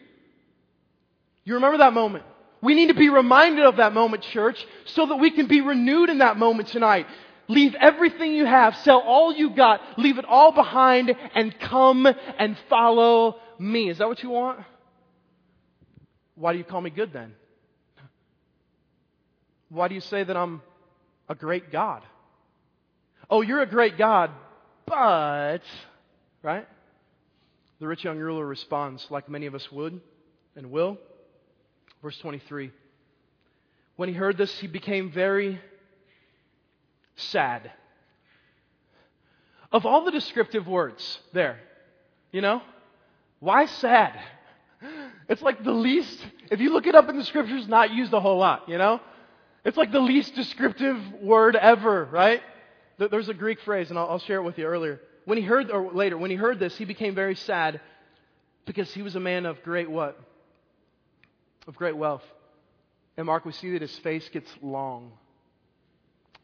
[1.45, 2.25] You remember that moment?
[2.61, 6.09] We need to be reminded of that moment, church, so that we can be renewed
[6.09, 7.07] in that moment tonight.
[7.49, 12.07] Leave everything you have, sell all you got, leave it all behind, and come
[12.39, 13.89] and follow me.
[13.89, 14.59] Is that what you want?
[16.35, 17.33] Why do you call me good then?
[19.69, 20.61] Why do you say that I'm
[21.29, 22.03] a great God?
[23.29, 24.31] Oh, you're a great God,
[24.85, 25.61] but,
[26.43, 26.67] right?
[27.79, 29.99] The rich young ruler responds like many of us would
[30.55, 30.97] and will.
[32.01, 32.71] Verse 23.
[33.95, 35.59] When he heard this, he became very
[37.15, 37.71] sad.
[39.71, 41.59] Of all the descriptive words there,
[42.31, 42.61] you know,
[43.43, 44.17] why sad?
[45.27, 46.17] It's like the least,
[46.49, 49.01] if you look it up in the scriptures, not used a whole lot, you know?
[49.65, 52.41] It's like the least descriptive word ever, right?
[52.97, 55.01] There's a Greek phrase, and I'll share it with you earlier.
[55.25, 57.81] When he heard, or later, when he heard this, he became very sad
[58.65, 60.17] because he was a man of great what?
[61.67, 62.23] Of great wealth.
[63.17, 65.11] And Mark, we see that his face gets long.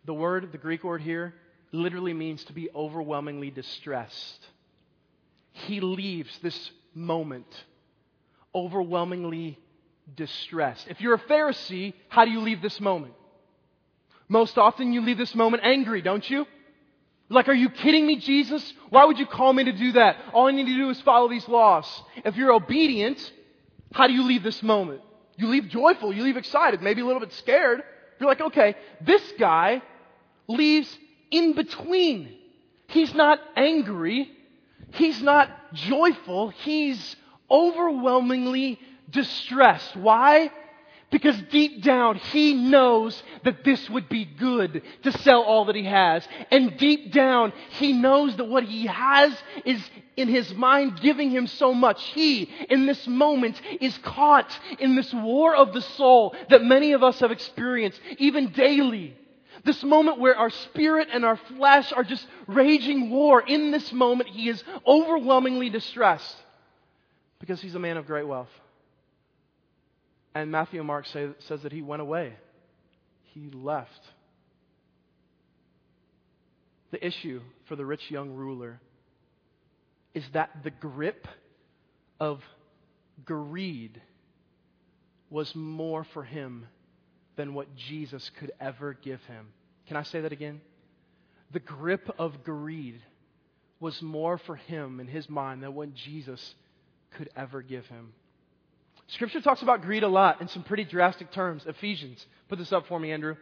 [0.03, 1.33] The word, the Greek word here,
[1.71, 4.45] literally means to be overwhelmingly distressed.
[5.53, 7.47] He leaves this moment
[8.53, 9.59] overwhelmingly
[10.15, 10.87] distressed.
[10.89, 13.13] If you're a Pharisee, how do you leave this moment?
[14.27, 16.45] Most often you leave this moment angry, don't you?
[17.29, 18.73] Like, are you kidding me, Jesus?
[18.89, 20.17] Why would you call me to do that?
[20.33, 21.85] All I need to do is follow these laws.
[22.25, 23.19] If you're obedient,
[23.93, 25.01] how do you leave this moment?
[25.37, 27.83] You leave joyful, you leave excited, maybe a little bit scared.
[28.19, 29.81] You're like, okay, this guy
[30.47, 30.97] leaves
[31.31, 32.35] in between.
[32.87, 34.29] He's not angry.
[34.91, 36.49] He's not joyful.
[36.49, 37.15] He's
[37.49, 39.95] overwhelmingly distressed.
[39.95, 40.51] Why?
[41.11, 45.85] Because deep down, he knows that this would be good to sell all that he
[45.85, 46.27] has.
[46.51, 49.81] And deep down, he knows that what he has is
[50.15, 52.03] in his mind giving him so much.
[52.03, 57.03] He, in this moment, is caught in this war of the soul that many of
[57.03, 59.17] us have experienced, even daily.
[59.63, 63.41] This moment where our spirit and our flesh are just raging war.
[63.41, 66.35] In this moment, he is overwhelmingly distressed
[67.39, 68.49] because he's a man of great wealth.
[70.35, 72.33] And Matthew and Mark say, says that he went away.
[73.33, 74.01] He left.
[76.91, 78.79] The issue for the rich young ruler
[80.13, 81.27] is that the grip
[82.19, 82.41] of
[83.25, 84.01] greed
[85.29, 86.65] was more for him
[87.39, 89.47] than what Jesus could ever give him.
[89.87, 90.59] Can I say that again?
[91.53, 92.99] The grip of greed
[93.79, 96.53] was more for him in his mind than what Jesus
[97.11, 98.11] could ever give him.
[99.07, 101.63] Scripture talks about greed a lot in some pretty drastic terms.
[101.65, 103.37] Ephesians, put this up for me, Andrew.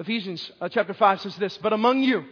[0.00, 2.24] Ephesians uh, chapter 5 says this, But among you,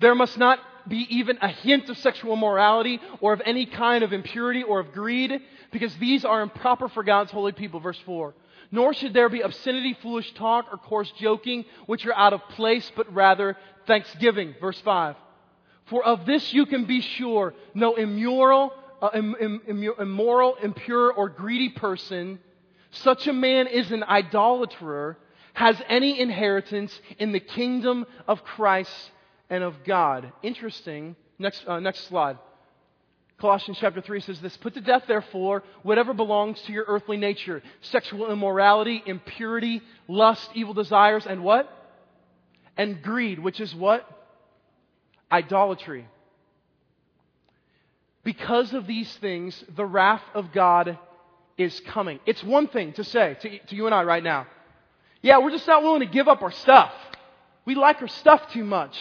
[0.00, 4.12] there must not be even a hint of sexual morality or of any kind of
[4.12, 7.80] impurity or of greed, because these are improper for God's holy people.
[7.80, 8.34] Verse 4.
[8.70, 12.90] Nor should there be obscenity, foolish talk, or coarse joking, which are out of place,
[12.94, 14.54] but rather thanksgiving.
[14.60, 15.16] Verse 5.
[15.86, 21.28] For of this you can be sure no immoral, uh, Im- Im- immoral, impure, or
[21.28, 22.38] greedy person,
[22.90, 25.16] such a man is an idolater,
[25.54, 29.10] has any inheritance in the kingdom of Christ
[29.50, 30.32] and of God.
[30.42, 31.16] Interesting.
[31.38, 32.38] Next, uh, next slide.
[33.38, 37.62] Colossians chapter 3 says this Put to death, therefore, whatever belongs to your earthly nature
[37.80, 41.72] sexual immorality, impurity, lust, evil desires, and what?
[42.76, 44.08] And greed, which is what?
[45.30, 46.06] Idolatry.
[48.24, 50.98] Because of these things, the wrath of God
[51.56, 52.20] is coming.
[52.26, 54.46] It's one thing to say to, to you and I right now.
[55.22, 56.92] Yeah, we're just not willing to give up our stuff.
[57.64, 58.96] We like our stuff too much.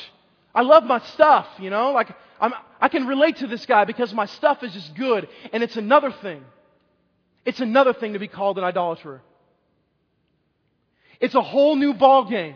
[0.58, 1.92] I love my stuff, you know?
[1.92, 2.10] Like,
[2.42, 5.30] I'm, I can relate to this guy because my stuff is just good.
[5.54, 6.44] And it's another thing.
[7.46, 9.22] It's another thing to be called an idolater.
[11.20, 12.56] It's a whole new ballgame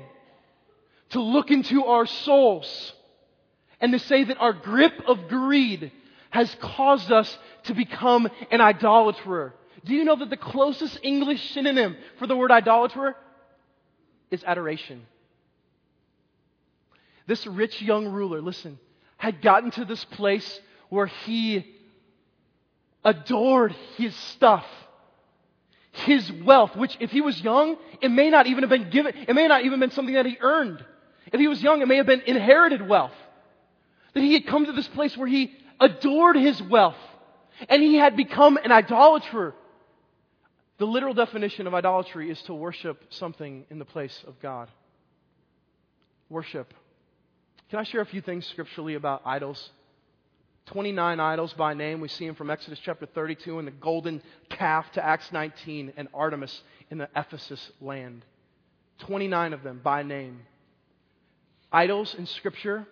[1.11, 2.93] to look into our souls
[3.79, 5.91] and to say that our grip of greed
[6.31, 9.53] has caused us to become an idolater.
[9.85, 13.15] Do you know that the closest English synonym for the word idolater
[14.31, 15.05] is adoration?
[17.31, 18.77] This rich young ruler, listen,
[19.15, 21.65] had gotten to this place where he
[23.05, 24.65] adored his stuff,
[25.93, 29.33] his wealth, which if he was young, it may not even have been given, it
[29.33, 30.83] may not even been something that he earned.
[31.31, 33.15] If he was young, it may have been inherited wealth.
[34.13, 36.99] That he had come to this place where he adored his wealth
[37.69, 39.55] and he had become an idolater.
[40.79, 44.67] The literal definition of idolatry is to worship something in the place of God.
[46.29, 46.73] Worship.
[47.71, 49.69] Can I share a few things scripturally about idols?
[50.65, 52.01] 29 idols by name.
[52.01, 56.09] We see them from Exodus chapter 32 and the golden calf to Acts 19 and
[56.13, 58.25] Artemis in the Ephesus land.
[58.99, 60.41] 29 of them by name.
[61.71, 62.85] Idols in Scripture,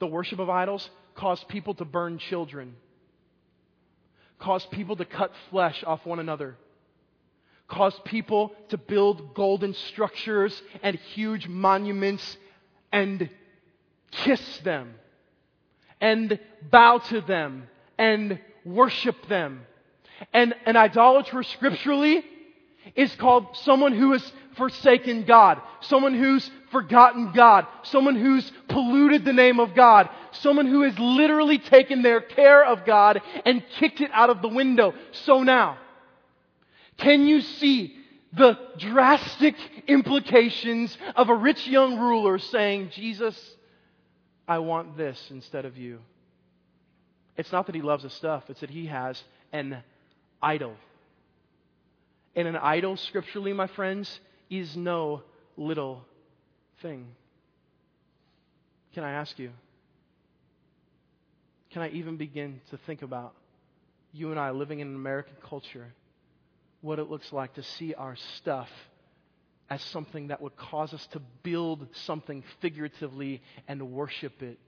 [0.00, 2.74] the worship of idols, caused people to burn children,
[4.40, 6.56] caused people to cut flesh off one another,
[7.68, 12.36] caused people to build golden structures and huge monuments
[12.90, 13.30] and
[14.22, 14.94] kiss them
[16.00, 16.38] and
[16.70, 19.66] bow to them and worship them.
[20.32, 22.24] And an idolater scripturally
[22.94, 29.32] is called someone who has forsaken God, someone who's forgotten God, someone who's polluted the
[29.32, 34.10] name of God, someone who has literally taken their care of God and kicked it
[34.12, 34.94] out of the window.
[35.12, 35.78] So now,
[36.98, 37.96] can you see
[38.32, 39.54] the drastic
[39.86, 43.38] implications of a rich young ruler saying, Jesus,
[44.46, 46.00] I want this instead of you?
[47.36, 49.20] It's not that he loves the stuff, it's that he has
[49.52, 49.82] an
[50.42, 50.74] idol.
[52.36, 55.22] And an idol, scripturally, my friends, is no
[55.56, 56.02] little
[56.82, 57.06] thing.
[58.94, 59.50] Can I ask you?
[61.72, 63.34] Can I even begin to think about
[64.12, 65.92] you and I living in an American culture,
[66.82, 68.68] what it looks like to see our stuff
[69.70, 74.58] as something that would cause us to build something figuratively and worship it?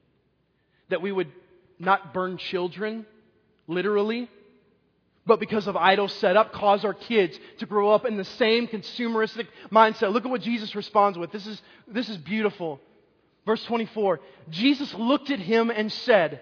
[0.89, 1.31] That we would
[1.79, 3.07] not burn children,
[3.67, 4.31] literally,
[5.27, 9.49] but because of idol setup, cause our kids to grow up in the same consumeristic
[9.73, 10.13] mindset.
[10.13, 11.33] Look at what Jesus responds with.
[11.33, 12.81] This is, this is beautiful.
[13.45, 16.41] Verse 24 Jesus looked at him and said,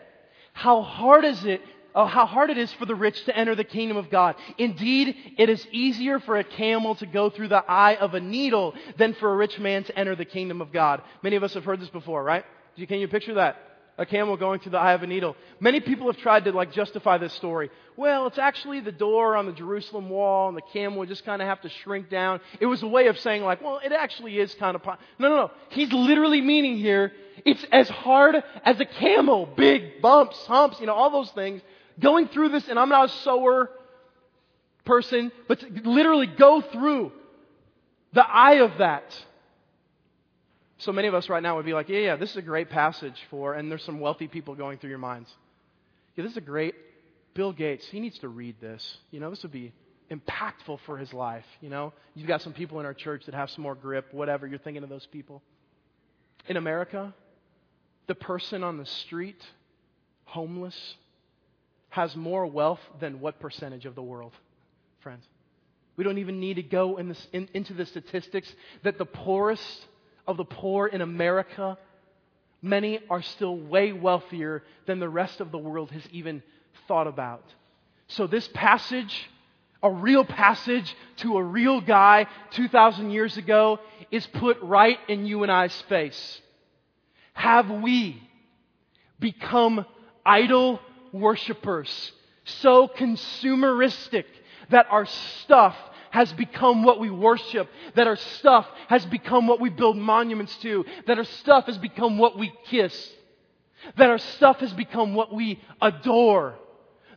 [0.53, 1.63] How hard is it?
[1.95, 4.35] Oh, how hard it is for the rich to enter the kingdom of God.
[4.59, 8.75] Indeed, it is easier for a camel to go through the eye of a needle
[8.99, 11.03] than for a rich man to enter the kingdom of God.
[11.23, 12.45] Many of us have heard this before, right?
[12.77, 13.57] Can you picture that?
[13.97, 15.37] a camel going through the eye of a needle.
[15.61, 17.71] Many people have tried to like justify this story.
[17.97, 21.41] Well, it's actually the door on the Jerusalem wall and the camel would just kind
[21.41, 22.41] of have to shrink down.
[22.61, 24.97] It was a way of saying like, well, it actually is kind of, po-.
[25.19, 25.51] no, no, no.
[25.71, 27.13] He's literally meaning here,
[27.45, 29.47] it's as hard as a camel.
[29.57, 31.63] Big bumps, humps, you know, all those things.
[32.01, 33.71] Going through this, and I'm not a sewer
[34.85, 37.13] person, but literally go through
[38.13, 39.05] the eye of that.
[40.79, 42.69] So many of us right now would be like, yeah, yeah, this is a great
[42.69, 45.33] passage for, and there's some wealthy people going through your minds.
[46.17, 46.75] Yeah, this is a great,
[47.35, 48.99] Bill Gates, he needs to read this.
[49.11, 49.73] You know, this would be,
[50.11, 51.45] impactful for his life.
[51.61, 54.47] You know, you've got some people in our church that have some more grip, whatever.
[54.47, 55.43] You're thinking of those people.
[56.47, 57.15] In America,
[58.07, 59.43] the person on the street,
[60.25, 60.97] homeless,
[61.95, 64.33] has more wealth than what percentage of the world,
[64.99, 65.25] friends?
[65.97, 69.87] We don't even need to go in this, in, into the statistics that the poorest
[70.27, 71.79] of the poor in America,
[72.61, 76.43] many are still way wealthier than the rest of the world has even
[76.89, 77.45] thought about.
[78.09, 79.31] So, this passage,
[79.81, 83.79] a real passage to a real guy 2,000 years ago,
[84.11, 86.41] is put right in you and I's face.
[87.35, 88.21] Have we
[89.21, 89.87] become
[90.27, 90.81] idol
[91.15, 92.13] worshippers,
[92.45, 94.25] so consumeristic
[94.71, 95.77] that our stuff
[96.11, 100.85] has become what we worship, that our stuff has become what we build monuments to,
[101.07, 103.11] that our stuff has become what we kiss,
[103.97, 106.55] that our stuff has become what we adore,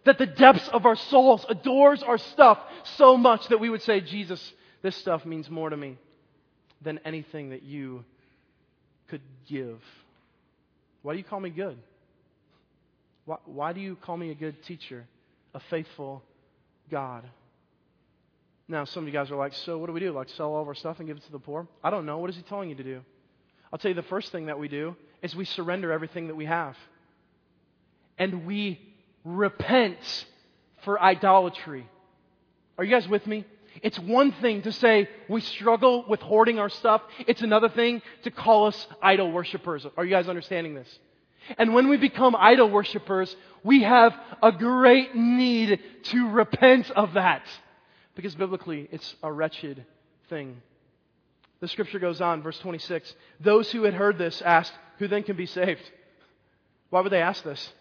[0.05, 2.59] that the depths of our souls adores our stuff
[2.97, 5.97] so much that we would say, Jesus, this stuff means more to me
[6.81, 8.05] than anything that you
[9.07, 9.79] could give.
[11.01, 11.77] Why do you call me good?
[13.27, 15.05] Why, why do you call me a good teacher,
[15.53, 16.23] a faithful
[16.89, 17.25] God?
[18.69, 20.13] Now, some of you guys are like, so what do we do?
[20.13, 21.67] Like, sell all of our stuff and give it to the poor?
[21.83, 22.19] I don't know.
[22.19, 23.01] What is he telling you to do?
[23.71, 26.45] I'll tell you the first thing that we do is we surrender everything that we
[26.45, 26.77] have.
[28.17, 28.79] And we
[29.25, 30.25] repent
[30.85, 31.85] for idolatry.
[32.77, 33.45] Are you guys with me?
[33.83, 37.01] It's one thing to say we struggle with hoarding our stuff.
[37.27, 39.85] It's another thing to call us idol worshippers.
[39.97, 40.87] Are you guys understanding this?
[41.57, 47.43] And when we become idol worshippers, we have a great need to repent of that.
[48.15, 49.85] Because biblically, it's a wretched
[50.29, 50.61] thing.
[51.59, 53.13] The scripture goes on, verse 26.
[53.39, 55.81] Those who had heard this asked, Who then can be saved?
[56.89, 57.71] Why would they ask this?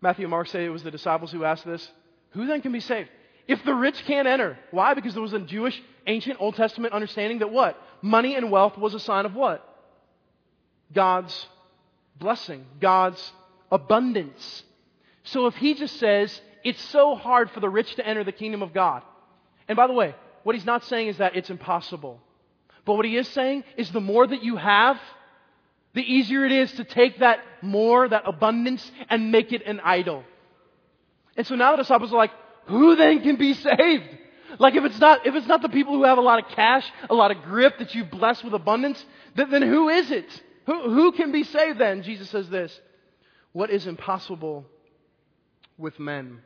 [0.00, 1.86] Matthew and Mark say it was the disciples who asked this.
[2.30, 3.10] Who then can be saved?
[3.46, 4.58] If the rich can't enter.
[4.70, 4.94] Why?
[4.94, 7.76] Because there was a Jewish, ancient, Old Testament understanding that what?
[8.00, 9.66] Money and wealth was a sign of what?
[10.92, 11.46] God's
[12.20, 13.32] blessing, God's
[13.72, 14.62] abundance.
[15.24, 18.62] So if he just says, it's so hard for the rich to enter the kingdom
[18.62, 19.02] of God.
[19.68, 22.20] And by the way, what he's not saying is that it's impossible.
[22.84, 24.98] But what he is saying is the more that you have,
[25.94, 30.24] the easier it is to take that more, that abundance, and make it an idol.
[31.36, 32.32] And so now the disciples are like,
[32.66, 34.08] who then can be saved?
[34.58, 36.90] Like if it's not, if it's not the people who have a lot of cash,
[37.08, 39.04] a lot of grip that you bless with abundance,
[39.34, 40.42] then, then who is it?
[40.70, 42.02] Who, who can be saved then?
[42.02, 42.78] Jesus says this.
[43.52, 44.64] What is impossible
[45.76, 46.40] with men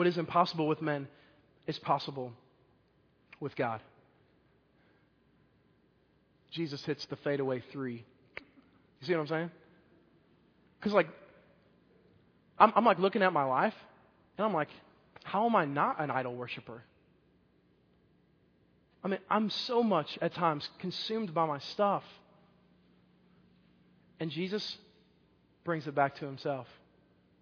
[0.00, 1.08] what is impossible with men
[1.66, 2.32] is possible
[3.38, 3.82] with God.
[6.50, 8.04] Jesus hits the fadeaway three.
[9.00, 9.50] You see what I'm saying?
[10.78, 11.08] Because, like,
[12.58, 13.74] I'm, I'm like looking at my life,
[14.38, 14.70] and I'm like,
[15.22, 16.82] how am I not an idol worshiper?
[19.04, 22.04] I mean, I'm so much at times consumed by my stuff.
[24.20, 24.76] And Jesus
[25.64, 26.66] brings it back to himself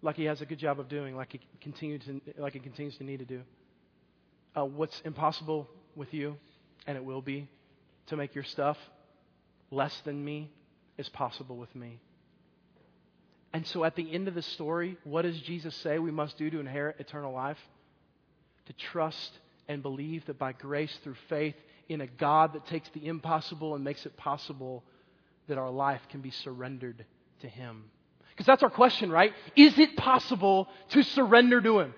[0.01, 2.97] like he has a good job of doing, like he, continues to, like he continues
[2.97, 3.41] to need to do.
[4.55, 6.37] Uh, what's impossible with you,
[6.87, 7.47] and it will be,
[8.07, 8.77] to make your stuff
[9.71, 10.49] less than me,
[10.97, 11.99] is possible with me.
[13.53, 16.49] And so at the end of the story, what does Jesus say we must do
[16.49, 17.57] to inherit eternal life?
[18.67, 19.31] To trust
[19.67, 21.55] and believe that by grace through faith
[21.89, 24.83] in a God that takes the impossible and makes it possible,
[25.49, 27.05] that our life can be surrendered
[27.41, 27.83] to Him.
[28.31, 29.33] Because that's our question, right?
[29.55, 31.93] Is it possible to surrender to Him?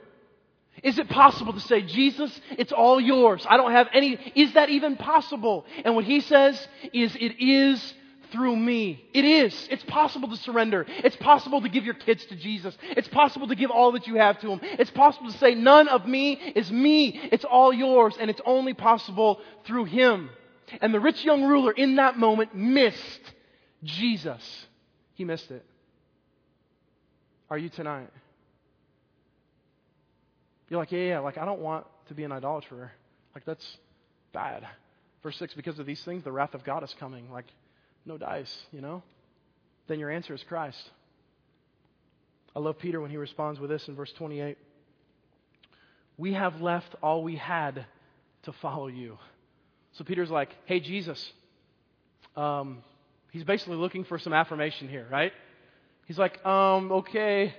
[0.83, 3.45] Is it possible to say, Jesus, it's all yours.
[3.47, 4.13] I don't have any.
[4.35, 5.65] Is that even possible?
[5.85, 7.93] And what He says is, it is
[8.31, 9.03] through me.
[9.13, 9.67] It is.
[9.69, 10.85] It's possible to surrender.
[10.87, 12.75] It's possible to give your kids to Jesus.
[12.81, 14.61] It's possible to give all that you have to Him.
[14.63, 17.19] It's possible to say, none of me is me.
[17.31, 18.15] It's all yours.
[18.19, 20.29] And it's only possible through Him.
[20.79, 23.21] And the rich young ruler in that moment missed
[23.83, 24.65] Jesus.
[25.15, 25.65] He missed it
[27.51, 28.07] are you tonight?
[30.69, 32.93] You're like, yeah, yeah, like I don't want to be an idolater.
[33.35, 33.77] Like that's
[34.31, 34.65] bad.
[35.21, 37.29] Verse 6, because of these things, the wrath of God is coming.
[37.29, 37.45] Like,
[38.05, 39.03] no dice, you know?
[39.87, 40.81] Then your answer is Christ.
[42.55, 44.57] I love Peter when he responds with this in verse 28.
[46.17, 47.85] We have left all we had
[48.43, 49.17] to follow you.
[49.91, 51.33] So Peter's like, hey, Jesus.
[52.37, 52.81] Um,
[53.31, 55.33] he's basically looking for some affirmation here, right?
[56.05, 57.55] He's like, um, okay,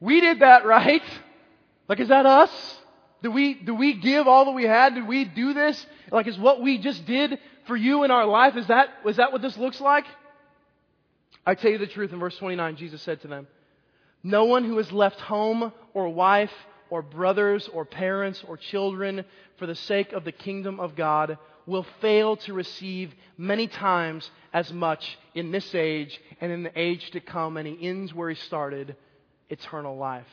[0.00, 1.02] we did that, right?
[1.88, 2.78] Like, is that us?
[3.22, 4.94] Did we, do we give all that we had?
[4.94, 5.84] Did we do this?
[6.12, 9.32] Like, is what we just did for you in our life, is that, is that
[9.32, 10.04] what this looks like?
[11.46, 13.46] I tell you the truth, in verse 29, Jesus said to them,
[14.22, 16.52] No one who has left home or wife
[16.90, 19.24] or brothers or parents or children
[19.58, 24.72] for the sake of the kingdom of God will fail to receive many times as
[24.72, 27.56] much in this age and in the age to come.
[27.56, 28.96] And he ends where he started
[29.48, 30.26] eternal life.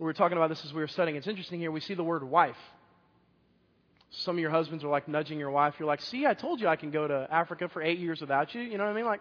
[0.00, 1.16] We were talking about this as we were studying.
[1.16, 1.70] It's interesting here.
[1.70, 2.56] We see the word wife.
[4.10, 5.74] Some of your husbands are like nudging your wife.
[5.78, 8.54] You're like, see, I told you I can go to Africa for eight years without
[8.54, 8.62] you.
[8.62, 9.06] You know what I mean?
[9.06, 9.20] Like,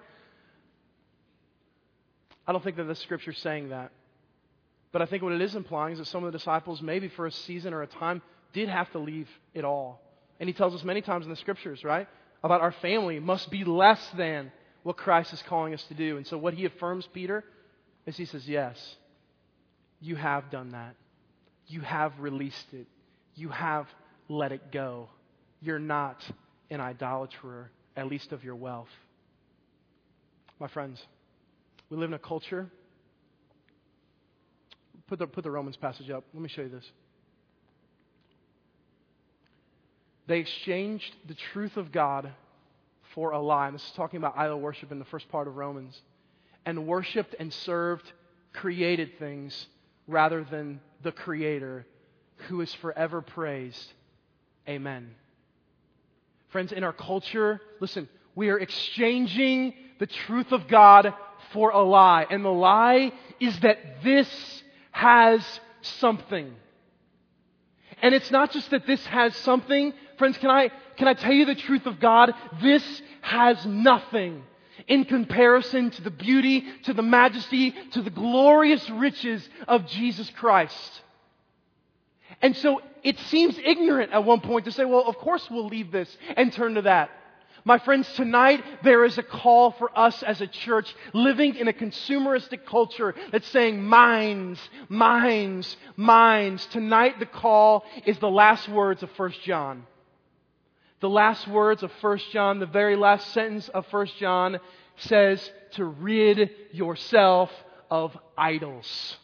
[2.47, 3.91] I don't think that the scripture's saying that.
[4.91, 7.25] But I think what it is implying is that some of the disciples, maybe for
[7.25, 8.21] a season or a time,
[8.53, 10.01] did have to leave it all.
[10.43, 12.05] And he tells us many times in the scriptures, right,
[12.43, 14.51] about our family must be less than
[14.83, 16.17] what Christ is calling us to do.
[16.17, 17.45] And so what he affirms Peter
[18.05, 18.77] is he says, Yes,
[20.01, 20.97] you have done that.
[21.67, 22.87] You have released it.
[23.35, 23.87] You have
[24.27, 25.07] let it go.
[25.61, 26.21] You're not
[26.69, 28.89] an idolater, at least of your wealth.
[30.59, 31.01] My friends,
[31.89, 32.69] we live in a culture.
[35.07, 36.25] Put the, put the Romans passage up.
[36.33, 36.91] Let me show you this.
[40.27, 42.31] They exchanged the truth of God
[43.13, 43.67] for a lie.
[43.67, 46.01] And this is talking about idol worship in the first part of Romans.
[46.65, 48.11] And worshiped and served
[48.53, 49.67] created things
[50.07, 51.85] rather than the Creator
[52.47, 53.93] who is forever praised.
[54.67, 55.11] Amen.
[56.49, 61.13] Friends, in our culture, listen, we are exchanging the truth of God
[61.51, 62.25] for a lie.
[62.29, 64.29] And the lie is that this
[64.91, 65.43] has
[65.81, 66.53] something.
[68.03, 69.93] And it's not just that this has something.
[70.17, 72.33] Friends, can I, can I tell you the truth of God?
[72.61, 72.83] This
[73.21, 74.43] has nothing
[74.87, 81.01] in comparison to the beauty, to the majesty, to the glorious riches of Jesus Christ.
[82.41, 85.89] And so it seems ignorant at one point to say, well, of course we'll leave
[85.91, 87.09] this and turn to that.
[87.65, 91.73] My friends, tonight there is a call for us as a church living in a
[91.73, 94.59] consumeristic culture that's saying minds,
[94.89, 96.65] minds, minds.
[96.67, 99.85] Tonight the call is the last words of 1 John.
[100.99, 104.59] The last words of 1 John, the very last sentence of 1 John
[104.97, 107.49] says to rid yourself
[107.89, 109.17] of idols.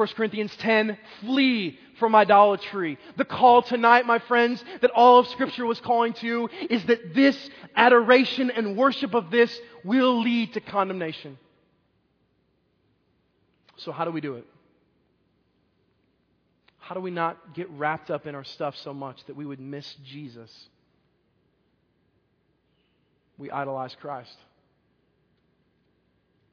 [0.00, 2.98] 1 Corinthians 10, flee from idolatry.
[3.18, 7.36] The call tonight, my friends, that all of Scripture was calling to is that this
[7.76, 11.36] adoration and worship of this will lead to condemnation.
[13.76, 14.46] So, how do we do it?
[16.78, 19.60] How do we not get wrapped up in our stuff so much that we would
[19.60, 20.50] miss Jesus?
[23.36, 24.34] We idolize Christ.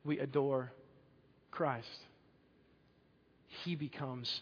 [0.03, 0.73] We adore
[1.49, 1.87] Christ.
[3.63, 4.41] He becomes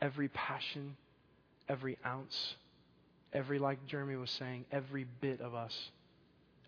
[0.00, 0.96] every passion,
[1.68, 2.54] every ounce,
[3.32, 5.76] every, like Jeremy was saying, every bit of us.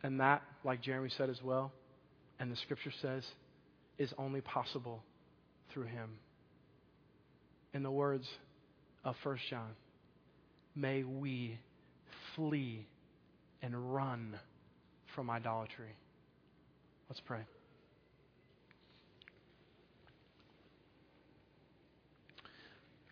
[0.02, 1.72] And that, like Jeremy said as well,
[2.38, 3.24] and the scripture says,
[3.98, 5.02] is only possible
[5.72, 6.10] through Him.
[7.72, 8.28] In the words
[9.04, 9.70] of 1 John,
[10.76, 11.58] may we
[12.34, 12.86] flee
[13.62, 14.38] and run
[15.14, 15.96] from idolatry.
[17.08, 17.40] Let's pray.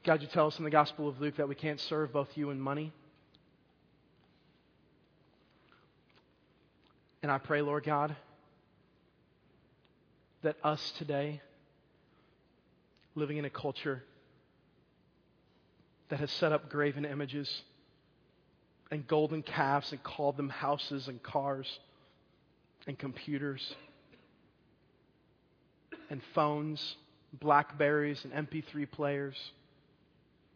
[0.05, 2.50] God, you tell us in the Gospel of Luke that we can't serve both you
[2.50, 2.92] and money.
[7.22, 8.16] And I pray, Lord God,
[10.42, 11.40] that us today,
[13.14, 14.03] living in a culture
[16.09, 17.62] that has set up graven images
[18.90, 21.78] and golden calves and called them houses and cars
[22.88, 23.76] and computers
[26.11, 26.96] and phones,
[27.32, 29.36] Blackberries and MP3 players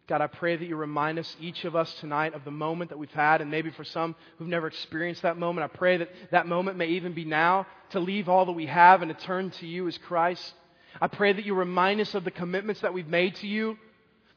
[0.08, 2.98] God, I pray that you remind us, each of us tonight, of the moment that
[2.98, 6.46] we've had, and maybe for some who've never experienced that moment, I pray that that
[6.46, 9.66] moment may even be now to leave all that we have and to turn to
[9.66, 10.54] you as Christ.
[11.00, 13.78] I pray that you remind us of the commitments that we've made to you,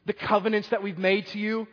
[0.06, 1.68] the covenants that we've made to you,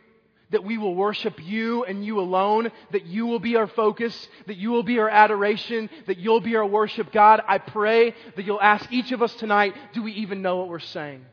[0.50, 4.56] that we will worship you and you alone, that you will be our focus, that
[4.56, 7.12] you will be our adoration, that you'll be our worship.
[7.12, 10.68] God, I pray that you'll ask each of us tonight, do we even know what
[10.68, 11.26] we're saying?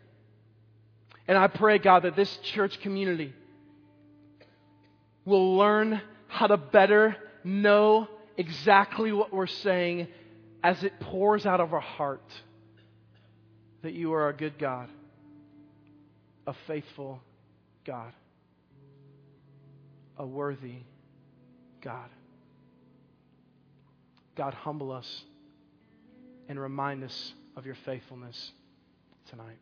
[1.27, 3.33] And I pray, God, that this church community
[5.25, 8.07] will learn how to better know
[8.37, 10.07] exactly what we're saying
[10.63, 12.23] as it pours out of our heart
[13.81, 14.89] that you are a good God,
[16.47, 17.21] a faithful
[17.85, 18.13] God,
[20.17, 20.77] a worthy
[21.81, 22.09] God.
[24.35, 25.23] God, humble us
[26.49, 28.51] and remind us of your faithfulness
[29.29, 29.59] tonight.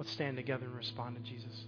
[0.00, 1.66] Let's stand together and respond to Jesus.